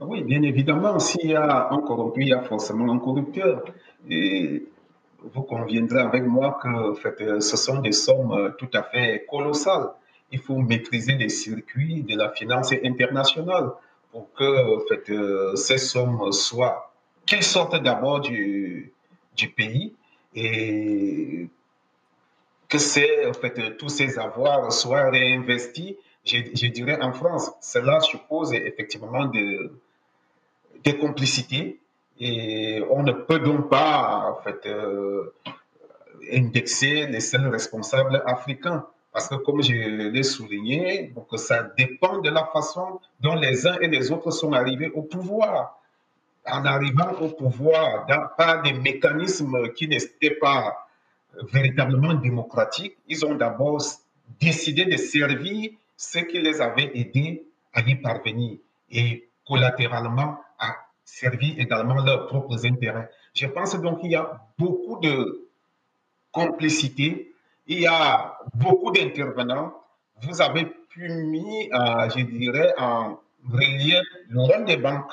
Oui, 0.00 0.22
bien 0.22 0.42
évidemment, 0.42 0.98
s'il 0.98 1.30
y 1.30 1.34
a 1.34 1.68
un 1.70 1.78
corrompu, 1.78 2.22
il 2.22 2.28
y 2.28 2.32
a 2.32 2.42
forcément 2.42 2.92
un 2.92 2.98
corrupteur. 2.98 3.64
Et 4.08 4.66
vous 5.22 5.42
conviendrez 5.42 6.00
avec 6.00 6.24
moi 6.24 6.58
que 6.62 7.40
ce 7.40 7.56
sont 7.56 7.80
des 7.80 7.92
sommes 7.92 8.54
tout 8.58 8.70
à 8.74 8.82
fait 8.84 9.26
colossales. 9.28 9.90
Il 10.30 10.38
faut 10.38 10.58
maîtriser 10.58 11.14
les 11.14 11.28
circuits 11.28 12.02
de 12.02 12.16
la 12.16 12.30
finance 12.30 12.72
internationale 12.84 13.70
pour 14.12 14.32
que 14.34 15.56
ces 15.56 15.78
sommes 15.78 16.32
soient, 16.32 16.92
qu'elles 17.26 17.42
sortent 17.42 17.82
d'abord 17.82 18.20
du, 18.20 18.92
pays 19.56 19.94
et 20.34 21.48
que 22.68 23.28
en 23.28 23.76
tous 23.76 23.88
ces 23.88 24.18
avoirs 24.18 24.70
soient 24.72 25.10
réinvestis 25.10 25.96
je, 26.28 26.66
dirais 26.66 27.00
en 27.00 27.12
France. 27.12 27.50
Cela 27.60 28.00
suppose 28.00 28.52
effectivement 28.52 29.26
des, 29.26 29.70
complicités 31.00 31.80
et 32.18 32.82
on 32.90 33.02
ne 33.02 33.12
peut 33.12 33.38
donc 33.40 33.68
pas 33.68 34.30
en 34.30 34.42
fait, 34.42 34.66
euh, 34.66 35.34
indexer 36.32 37.06
les 37.06 37.20
seuls 37.20 37.46
responsables 37.48 38.22
africains. 38.26 38.86
Parce 39.12 39.28
que, 39.28 39.34
comme 39.36 39.62
je 39.62 39.72
l'ai 39.72 40.22
souligné, 40.22 41.12
donc 41.14 41.26
ça 41.38 41.62
dépend 41.76 42.18
de 42.18 42.30
la 42.30 42.44
façon 42.46 43.00
dont 43.20 43.34
les 43.34 43.66
uns 43.66 43.78
et 43.80 43.88
les 43.88 44.12
autres 44.12 44.30
sont 44.30 44.52
arrivés 44.52 44.90
au 44.90 45.02
pouvoir. 45.02 45.78
En 46.46 46.64
arrivant 46.64 47.12
au 47.20 47.28
pouvoir 47.28 48.06
par 48.38 48.62
des 48.62 48.72
mécanismes 48.72 49.70
qui 49.72 49.88
n'étaient 49.88 50.36
pas 50.36 50.88
véritablement 51.52 52.14
démocratiques, 52.14 52.96
ils 53.06 53.24
ont 53.26 53.34
d'abord 53.34 53.82
décidé 54.40 54.84
de 54.86 54.96
servir 54.96 55.70
ce 55.98 56.20
qui 56.20 56.38
les 56.40 56.60
avait 56.60 56.90
aidés 56.94 57.44
à 57.74 57.80
y 57.80 57.96
parvenir 57.96 58.58
et 58.90 59.28
collatéralement 59.46 60.40
à 60.58 60.76
servir 61.04 61.58
également 61.58 61.96
leurs 61.96 62.28
propres 62.28 62.64
intérêts. 62.64 63.10
Je 63.34 63.46
pense 63.46 63.74
donc 63.80 64.00
qu'il 64.00 64.12
y 64.12 64.14
a 64.14 64.40
beaucoup 64.56 65.00
de 65.00 65.48
complicité, 66.30 67.34
il 67.66 67.80
y 67.80 67.86
a 67.86 68.38
beaucoup 68.54 68.92
d'intervenants. 68.92 69.74
Vous 70.22 70.40
avez 70.40 70.66
pu 70.88 71.08
mis, 71.08 71.68
euh, 71.72 72.08
je 72.16 72.22
dirais, 72.24 72.72
en 72.78 73.18
relief 73.52 74.04
le 74.28 74.40
rôle 74.40 74.64
des 74.66 74.76
banques. 74.76 75.12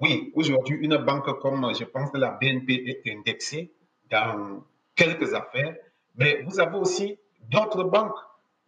Oui, 0.00 0.32
aujourd'hui, 0.34 0.78
une 0.80 0.96
banque 0.96 1.40
comme, 1.40 1.72
je 1.78 1.84
pense, 1.84 2.10
la 2.14 2.32
BNP 2.32 2.72
est 2.88 3.10
indexée 3.12 3.70
dans 4.10 4.64
quelques 4.96 5.32
affaires, 5.32 5.76
mais 6.16 6.42
vous 6.42 6.58
avez 6.58 6.76
aussi 6.76 7.18
d'autres 7.50 7.84
banques. 7.84 8.18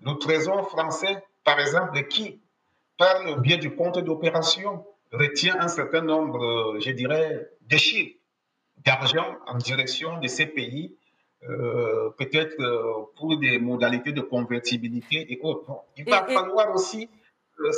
Le 0.00 0.14
Trésor 0.18 0.68
français 0.70 1.22
par 1.46 1.60
exemple, 1.60 2.02
qui, 2.08 2.40
par 2.98 3.22
le 3.24 3.36
biais 3.36 3.56
du 3.56 3.70
compte 3.74 3.98
d'opération, 4.00 4.84
retient 5.12 5.56
un 5.60 5.68
certain 5.68 6.02
nombre, 6.02 6.76
je 6.80 6.90
dirais, 6.90 7.48
de 7.70 7.76
chiffres 7.76 8.16
d'argent 8.84 9.36
en 9.46 9.56
direction 9.56 10.18
de 10.18 10.26
ces 10.26 10.46
pays, 10.46 10.96
euh, 11.48 12.10
peut-être 12.18 12.60
euh, 12.60 13.04
pour 13.16 13.38
des 13.38 13.58
modalités 13.58 14.10
de 14.10 14.20
convertibilité 14.20 15.32
et 15.32 15.38
autres. 15.42 15.70
il 15.96 16.04
va 16.04 16.26
falloir 16.26 16.74
aussi 16.74 17.08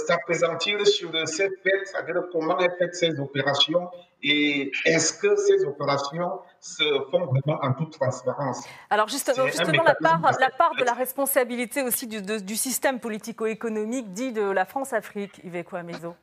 s'appesantir 0.07 0.87
sur 0.87 1.11
ces 1.29 1.49
faits, 1.63 1.87
c'est-à-dire 1.87 2.23
comment 2.33 2.59
est 2.59 2.77
faite 2.79 2.95
ces 2.95 3.19
opérations 3.21 3.89
et 4.23 4.73
est-ce 4.85 5.13
que 5.13 5.37
ces 5.37 5.65
opérations 5.65 6.41
se 6.61 6.85
font 7.11 7.27
vraiment 7.27 7.59
en 7.63 7.73
toute 7.73 7.93
transparence? 7.93 8.65
Alors 8.91 9.09
justement, 9.09 9.47
justement 9.47 9.85
la, 9.85 9.95
part, 9.95 10.21
la 10.41 10.51
part 10.51 10.75
de 10.77 10.85
la 10.85 10.95
responsabilité 10.95 11.83
aussi 11.83 12.09
du, 12.09 12.21
du 12.21 12.57
système 12.57 12.99
politico-économique 12.99 14.13
dit 14.13 14.33
de 14.33 14.43
la 14.43 14.65
France-Afrique, 14.65 15.41
Yves 15.45 15.65
Maison 15.85 16.17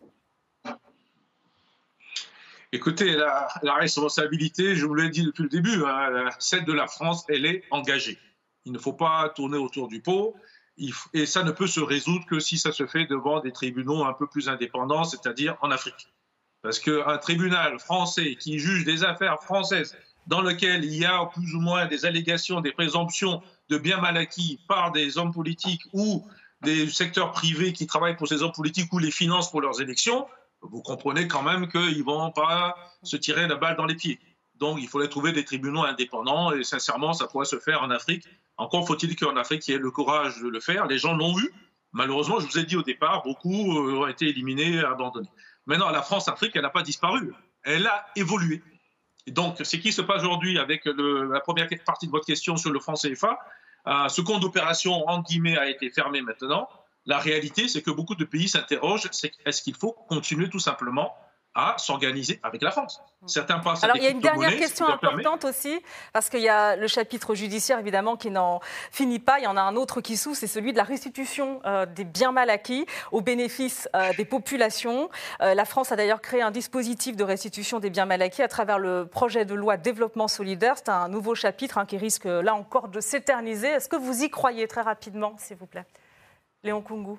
Écoutez, 2.71 3.13
la, 3.13 3.47
la, 3.61 3.75
responsabilité, 3.75 4.75
je 4.75 4.85
vous 4.85 4.95
l'ai 4.95 5.09
dit 5.09 5.23
depuis 5.23 5.43
le 5.43 5.49
début, 5.49 5.85
hein, 5.85 6.29
celle 6.39 6.65
de 6.65 6.73
la 6.73 6.87
France, 6.87 7.23
elle 7.29 7.45
est 7.45 7.63
engagée. 7.71 8.17
Il 8.65 8.73
ne 8.73 8.79
faut 8.79 8.91
pas 8.91 9.31
tourner 9.33 9.57
autour 9.57 9.87
du 9.87 10.01
pot 10.01 10.35
et 11.13 11.25
ça 11.25 11.43
ne 11.43 11.51
peut 11.51 11.67
se 11.67 11.79
résoudre 11.79 12.25
que 12.25 12.39
si 12.39 12.57
ça 12.57 12.71
se 12.71 12.85
fait 12.85 13.05
devant 13.05 13.39
des 13.39 13.51
tribunaux 13.51 14.03
un 14.03 14.13
peu 14.13 14.27
plus 14.27 14.49
indépendants, 14.49 15.03
c'est-à-dire 15.03 15.57
en 15.61 15.71
Afrique. 15.71 16.09
Parce 16.61 16.79
qu'un 16.79 17.17
tribunal 17.17 17.79
français 17.79 18.35
qui 18.35 18.59
juge 18.59 18.85
des 18.85 19.03
affaires 19.03 19.41
françaises 19.41 19.95
dans 20.27 20.41
lequel 20.41 20.83
il 20.83 20.95
y 20.95 21.05
a 21.05 21.25
plus 21.27 21.53
ou 21.53 21.59
moins 21.59 21.85
des 21.85 22.05
allégations, 22.05 22.59
des 22.59 22.71
présomptions 22.71 23.41
de 23.69 23.77
biens 23.77 24.01
mal 24.01 24.17
acquis 24.17 24.59
par 24.67 24.91
des 24.91 25.17
hommes 25.17 25.31
politiques 25.31 25.83
ou 25.93 26.27
des 26.63 26.89
secteurs 26.89 27.31
privés 27.31 27.73
qui 27.73 27.85
travaillent 27.85 28.17
pour 28.17 28.27
ces 28.27 28.41
hommes 28.41 28.51
politiques 28.51 28.91
ou 28.91 28.99
les 28.99 29.11
financent 29.11 29.51
pour 29.51 29.61
leurs 29.61 29.81
élections, 29.81 30.27
vous 30.61 30.81
comprenez 30.81 31.27
quand 31.27 31.43
même 31.43 31.67
qu'ils 31.67 31.99
ne 31.99 32.03
vont 32.03 32.31
pas 32.31 32.75
se 33.03 33.17
tirer 33.17 33.47
la 33.47 33.55
balle 33.55 33.77
dans 33.77 33.85
les 33.85 33.95
pieds. 33.95 34.19
Donc 34.59 34.77
il 34.81 34.87
faudrait 34.87 35.09
trouver 35.09 35.31
des 35.31 35.45
tribunaux 35.45 35.83
indépendants 35.83 36.51
et 36.51 36.63
sincèrement, 36.63 37.13
ça 37.13 37.27
pourrait 37.27 37.45
se 37.45 37.59
faire 37.59 37.81
en 37.81 37.89
Afrique 37.89 38.25
encore 38.57 38.87
faut-il 38.87 39.15
qu'en 39.15 39.35
Afrique, 39.35 39.67
il 39.67 39.71
y 39.71 39.73
ait 39.75 39.79
le 39.79 39.91
courage 39.91 40.39
de 40.39 40.47
le 40.47 40.59
faire. 40.59 40.85
Les 40.87 40.97
gens 40.97 41.15
l'ont 41.15 41.37
eu. 41.39 41.51
Malheureusement, 41.91 42.39
je 42.39 42.47
vous 42.47 42.57
ai 42.57 42.63
dit 42.63 42.75
au 42.75 42.83
départ, 42.83 43.23
beaucoup 43.23 43.77
euh, 43.77 43.99
ont 43.99 44.07
été 44.07 44.27
éliminés, 44.27 44.79
abandonnés. 44.79 45.29
Maintenant, 45.65 45.89
la 45.89 46.01
France-Afrique, 46.01 46.51
elle 46.55 46.61
n'a 46.61 46.69
pas 46.69 46.83
disparu. 46.83 47.33
Elle 47.63 47.87
a 47.87 48.05
évolué. 48.15 48.61
Donc, 49.27 49.57
ce 49.63 49.75
qui 49.77 49.91
se 49.91 50.01
passe 50.01 50.21
aujourd'hui 50.21 50.59
avec 50.59 50.85
la 50.85 51.39
première 51.39 51.67
partie 51.85 52.05
de 52.05 52.11
votre 52.11 52.25
question 52.25 52.57
sur 52.57 52.69
le 52.69 52.79
franc 52.79 52.93
CFA, 52.93 53.39
euh, 53.87 54.07
ce 54.07 54.21
compte 54.21 54.41
d'opération, 54.41 55.07
en 55.07 55.21
guillemets, 55.21 55.57
a 55.57 55.69
été 55.69 55.89
fermé 55.89 56.21
maintenant. 56.21 56.69
La 57.05 57.17
réalité, 57.17 57.67
c'est 57.67 57.81
que 57.81 57.91
beaucoup 57.91 58.15
de 58.15 58.25
pays 58.25 58.47
s'interrogent, 58.47 59.09
est-ce 59.45 59.61
qu'il 59.61 59.75
faut 59.75 59.93
continuer 60.07 60.49
tout 60.49 60.59
simplement 60.59 61.15
à 61.55 61.75
s'organiser 61.77 62.39
avec 62.43 62.61
la 62.61 62.69
France. 62.69 63.01
Certains 63.27 63.59
pensent 63.59 63.83
Alors, 63.83 63.95
il 63.95 64.03
y 64.03 64.07
a 64.07 64.09
une 64.09 64.19
dernière 64.19 64.55
question 64.57 64.87
importante 64.87 65.45
aussi, 65.45 65.81
parce 66.11 66.29
qu'il 66.29 66.41
y 66.41 66.49
a 66.49 66.75
le 66.75 66.87
chapitre 66.87 67.33
judiciaire, 67.33 67.79
évidemment, 67.79 68.17
qui 68.17 68.29
n'en 68.29 68.59
finit 68.91 69.19
pas. 69.19 69.39
Il 69.39 69.45
y 69.45 69.47
en 69.47 69.55
a 69.55 69.61
un 69.61 69.75
autre 69.77 70.01
qui 70.01 70.17
sous, 70.17 70.35
c'est 70.35 70.47
celui 70.47 70.73
de 70.73 70.77
la 70.77 70.83
restitution 70.83 71.61
euh, 71.65 71.85
des 71.85 72.03
biens 72.03 72.33
mal 72.33 72.49
acquis 72.49 72.85
au 73.11 73.21
bénéfice 73.21 73.89
euh, 73.95 74.11
des 74.17 74.25
populations. 74.25 75.09
Euh, 75.41 75.53
la 75.53 75.65
France 75.65 75.93
a 75.93 75.95
d'ailleurs 75.95 76.21
créé 76.21 76.41
un 76.41 76.51
dispositif 76.51 77.15
de 77.15 77.23
restitution 77.23 77.79
des 77.79 77.89
biens 77.89 78.05
mal 78.05 78.21
acquis 78.21 78.43
à 78.43 78.49
travers 78.49 78.77
le 78.77 79.07
projet 79.07 79.45
de 79.45 79.55
loi 79.55 79.77
développement 79.77 80.27
solidaire. 80.27 80.75
C'est 80.77 80.89
un 80.89 81.07
nouveau 81.07 81.35
chapitre 81.35 81.77
hein, 81.77 81.85
qui 81.85 81.97
risque, 81.97 82.25
là 82.25 82.53
encore, 82.53 82.89
de 82.89 82.99
s'éterniser. 82.99 83.67
Est-ce 83.67 83.87
que 83.87 83.95
vous 83.95 84.23
y 84.23 84.29
croyez 84.29 84.67
très 84.67 84.81
rapidement, 84.81 85.35
s'il 85.37 85.55
vous 85.55 85.67
plaît? 85.67 85.85
Léon 86.63 86.81
Kungu 86.81 87.17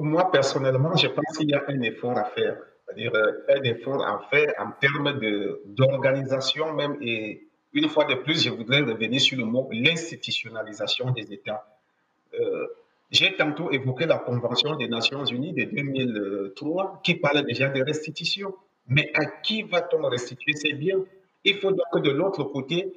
moi, 0.00 0.30
personnellement, 0.30 0.96
je 0.96 1.08
pense 1.08 1.36
qu'il 1.36 1.50
y 1.50 1.54
a 1.54 1.64
un 1.68 1.80
effort 1.82 2.16
à 2.16 2.24
faire 2.24 2.56
c'est-à-dire 2.88 3.14
euh, 3.14 3.32
un 3.48 3.62
effort 3.64 4.04
à 4.04 4.26
faire 4.30 4.54
en 4.58 4.70
termes 4.80 5.20
d'organisation 5.66 6.72
même. 6.72 6.96
Et 7.02 7.46
une 7.72 7.88
fois 7.88 8.04
de 8.04 8.14
plus, 8.14 8.44
je 8.44 8.50
voudrais 8.50 8.80
revenir 8.80 9.20
sur 9.20 9.36
le 9.36 9.44
mot 9.44 9.68
l'institutionnalisation 9.72 11.10
des 11.10 11.32
États. 11.32 11.66
Euh, 12.38 12.66
j'ai 13.10 13.36
tantôt 13.36 13.70
évoqué 13.70 14.06
la 14.06 14.18
Convention 14.18 14.76
des 14.76 14.88
Nations 14.88 15.24
Unies 15.24 15.52
de 15.52 15.64
2003 15.64 17.00
qui 17.02 17.14
parle 17.14 17.44
déjà 17.44 17.68
de 17.68 17.82
restitution. 17.82 18.54
Mais 18.86 19.10
à 19.14 19.26
qui 19.26 19.62
va-t-on 19.62 20.08
restituer 20.08 20.54
ces 20.54 20.72
biens? 20.72 21.00
Il 21.44 21.56
faut 21.56 21.70
donc 21.70 22.02
de 22.02 22.10
l'autre 22.10 22.44
côté, 22.44 22.90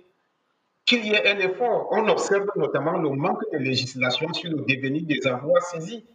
qu'il 0.86 1.06
y 1.06 1.14
ait 1.14 1.28
un 1.28 1.40
effort. 1.40 1.90
On 1.92 2.08
observe 2.08 2.48
notamment 2.56 2.98
le 2.98 3.10
manque 3.10 3.44
de 3.52 3.58
législation 3.58 4.32
sur 4.34 4.52
le 4.52 4.62
devenir 4.62 5.04
des 5.04 5.28
avoirs 5.28 5.62
saisis 5.64 6.06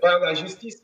par, 0.00 0.20
la 0.20 0.34
justice 0.34 0.82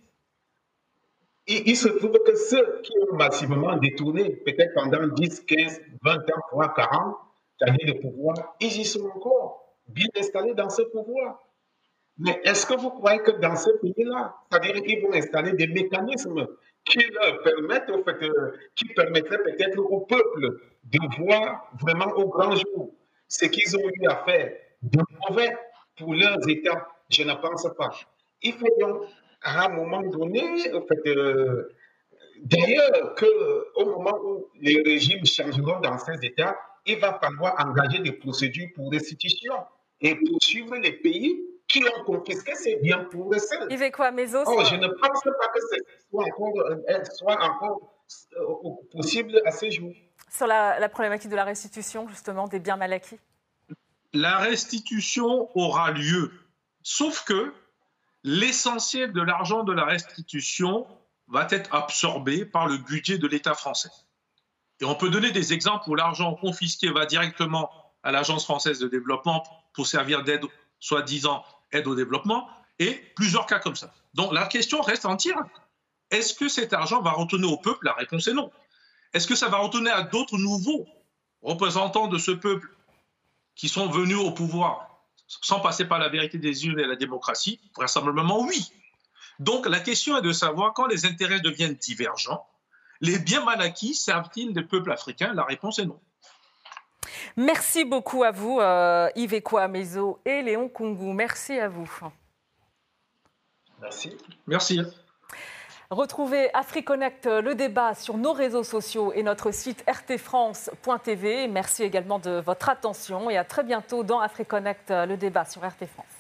il, 1.47 1.77
se 1.77 1.89
trouve 1.89 2.19
que 2.25 2.35
ceux 2.35 2.81
qui 2.83 2.93
ont 3.09 3.15
massivement 3.15 3.77
détourné, 3.77 4.31
peut-être 4.31 4.75
pendant 4.75 5.07
10, 5.07 5.41
15, 5.41 5.81
20 6.03 6.17
ans, 6.17 6.41
voire 6.53 6.75
40 6.75 7.17
années 7.63 7.93
de 7.93 8.01
pouvoir, 8.01 8.57
ils 8.61 8.81
y 8.81 8.85
sont 8.85 9.07
encore 9.07 9.77
bien 9.89 10.09
installés 10.19 10.55
dans 10.55 10.69
ce 10.69 10.83
pouvoir. 10.83 11.41
Mais 12.19 12.41
est-ce 12.45 12.67
que 12.67 12.75
vous 12.75 12.91
croyez 12.91 13.21
que 13.21 13.31
dans 13.31 13.57
ce 13.57 13.71
pays-là, 13.79 14.35
c'est-à-dire 14.51 14.83
qu'ils 14.83 15.03
vont 15.03 15.13
installer 15.13 15.53
des 15.53 15.67
mécanismes 15.67 16.47
qui 16.85 16.99
leur 16.99 17.43
permettent, 17.43 17.91
au 17.91 18.03
fait, 18.03 18.23
euh, 18.23 18.53
qui 18.75 18.87
permettraient 18.87 19.43
peut-être 19.43 19.79
au 19.79 20.01
peuple 20.01 20.61
de 20.85 21.23
voir 21.23 21.71
vraiment 21.81 22.11
au 22.17 22.29
grand 22.29 22.53
jour 22.53 22.95
ce 23.29 23.45
qu'ils 23.47 23.77
ont 23.77 23.89
eu 23.89 24.07
à 24.09 24.17
faire 24.25 24.53
de 24.83 25.01
mauvais 25.29 25.57
pour 25.97 26.15
leurs 26.15 26.49
États? 26.49 26.89
Je 27.11 27.23
ne 27.23 27.35
pense 27.35 27.69
pas. 27.77 27.91
Il 28.43 28.53
faut 28.55 28.69
donc 28.81 29.03
à 29.43 29.67
un 29.67 29.69
moment 29.69 30.03
donné, 30.03 30.73
en 30.73 30.83
fait, 30.83 31.07
euh, 31.07 31.69
d'ailleurs, 32.43 33.15
qu'au 33.15 33.85
moment 33.85 34.19
où 34.25 34.49
les 34.61 34.83
régimes 34.83 35.25
changeront 35.25 35.81
dans 35.81 35.99
ces 35.99 36.19
États, 36.23 36.57
il 36.85 36.99
va 36.99 37.19
falloir 37.21 37.55
engager 37.59 38.01
des 38.01 38.13
procédures 38.13 38.69
pour 38.75 38.91
restitution 38.91 39.55
et 40.01 40.15
poursuivre 40.17 40.77
les 40.77 40.93
pays 40.93 41.43
qui 41.69 41.83
ont 41.85 42.05
confisqué 42.05 42.55
ces 42.55 42.77
biens 42.77 43.05
pour 43.11 43.33
eux 43.33 43.39
seuls. 43.39 43.67
Il 43.71 43.79
fait 43.79 43.91
quoi, 43.91 44.11
Mézo 44.11 44.39
oh, 44.47 44.63
Je 44.65 44.77
ne 44.77 44.87
pense 44.87 45.23
pas 45.23 45.49
que 45.55 45.61
ce 45.61 45.77
soit 46.09 46.25
encore, 46.25 46.61
euh, 46.61 47.05
soit 47.13 47.43
encore 47.43 47.93
euh, 48.37 48.71
possible 48.93 49.41
à 49.45 49.51
ce 49.51 49.71
jour. 49.71 49.93
Sur 50.31 50.47
la, 50.47 50.79
la 50.79 50.89
problématique 50.89 51.31
de 51.31 51.37
la 51.37 51.45
restitution, 51.45 52.09
justement, 52.09 52.47
des 52.47 52.61
biens 52.61 52.77
mal 52.77 52.93
acquis 52.93 53.19
La 54.13 54.39
restitution 54.39 55.49
aura 55.57 55.91
lieu, 55.91 56.31
sauf 56.83 57.25
que 57.25 57.53
l'essentiel 58.27 59.13
de 59.13 59.23
l'argent 59.23 59.63
de 59.63 59.73
la 59.73 59.85
restitution 59.85 60.85
va 61.29 61.47
être 61.51 61.73
absorbé 61.73 62.45
par 62.45 62.67
le 62.67 62.77
budget 62.77 63.19
de 63.19 63.27
l'État 63.29 63.55
français. 63.55 63.89
Et 64.81 64.85
on 64.85 64.97
peut 64.97 65.11
donner 65.11 65.31
des 65.31 65.53
exemples 65.53 65.89
où 65.89 65.95
l'argent 65.95 66.35
confisqué 66.35 66.91
va 66.91 67.07
directement 67.07 67.71
à 68.03 68.11
l'Agence 68.11 68.45
française 68.45 68.81
de 68.81 68.89
développement 68.89 69.45
pour 69.73 69.87
servir 69.87 70.25
d'aide, 70.25 70.45
soi-disant 70.81 71.45
aide 71.71 71.87
au 71.87 71.95
développement, 71.95 72.49
et 72.81 72.95
plusieurs 73.15 73.47
cas 73.47 73.61
comme 73.61 73.77
ça. 73.77 73.95
Donc 74.15 74.33
la 74.33 74.47
question 74.47 74.81
reste 74.83 75.07
entière. 75.07 75.45
Est-ce 76.11 76.35
que 76.35 76.49
cet 76.49 76.73
argent 76.73 77.03
va 77.03 77.13
retourner 77.13 77.47
au 77.47 77.57
peuple? 77.57 77.85
La 77.85 77.93
réponse 77.93 78.27
est 78.27 78.35
non. 78.35 78.51
Est-ce 79.13 79.29
que 79.29 79.37
ça 79.37 79.49
va 79.49 79.59
retourner 79.59 79.91
à 79.91 80.03
d'autres 80.03 80.37
nouveaux 80.37 80.87
représentants 81.43 82.09
de 82.09 82.19
ce 82.19 82.33
peuple 82.33 82.75
qui 83.55 83.69
sont 83.69 83.89
venus 83.89 84.19
au 84.19 84.33
pouvoir 84.33 84.86
sans 85.27 85.61
passer 85.61 85.85
par 85.85 85.99
la 85.99 86.09
vérité 86.09 86.39
des 86.39 86.67
urnes 86.67 86.81
et 86.81 86.87
la 86.87 86.97
démocratie 86.97 87.61
Vraisemblablement 87.75 88.41
oui. 88.43 88.71
Donc 89.39 89.67
la 89.67 89.81
question 89.81 90.17
est 90.17 90.23
de 90.23 90.33
savoir 90.33 90.73
quand 90.73 90.87
les 90.87 91.05
intérêts 91.05 91.41
deviennent 91.41 91.75
divergents, 91.75 92.47
les 93.01 93.19
biens 93.19 93.45
mal 93.45 93.61
acquis 93.61 93.95
servent-ils 93.95 94.53
des 94.53 94.63
peuples 94.63 94.93
africains 94.93 95.35
La 95.35 95.45
réponse 95.45 95.79
est 95.79 95.87
non. 95.87 96.01
Merci 97.37 97.85
beaucoup 97.85 98.25
à 98.25 98.31
vous, 98.31 98.61
euh, 98.61 99.11
Yves 99.15 99.43
Mezo 99.69 100.21
et 100.25 100.43
Léon 100.43 100.69
Kungu. 100.69 101.13
Merci 101.13 101.59
à 101.59 101.69
vous. 101.69 101.91
Merci. 103.81 104.17
Merci. 104.47 104.81
Retrouvez 105.91 106.53
AfriConnect, 106.53 107.27
le 107.27 107.55
débat 107.55 107.95
sur 107.95 108.17
nos 108.17 108.33
réseaux 108.33 108.65
sociaux 108.65 109.13
et 109.13 109.23
notre 109.23 109.53
site 109.53 109.85
rtfrance.tv. 109.89 111.47
Merci 111.47 111.85
également 111.85 112.19
de 112.19 112.43
votre 112.45 112.69
attention 112.69 113.31
et 113.31 113.37
à 113.37 113.45
très 113.45 113.63
bientôt 113.63 114.03
dans 114.03 114.19
AfriConnect, 114.19 114.91
le 114.91 115.17
débat 115.17 115.45
sur 115.45 115.63
RT 115.63 115.87
France. 115.87 116.16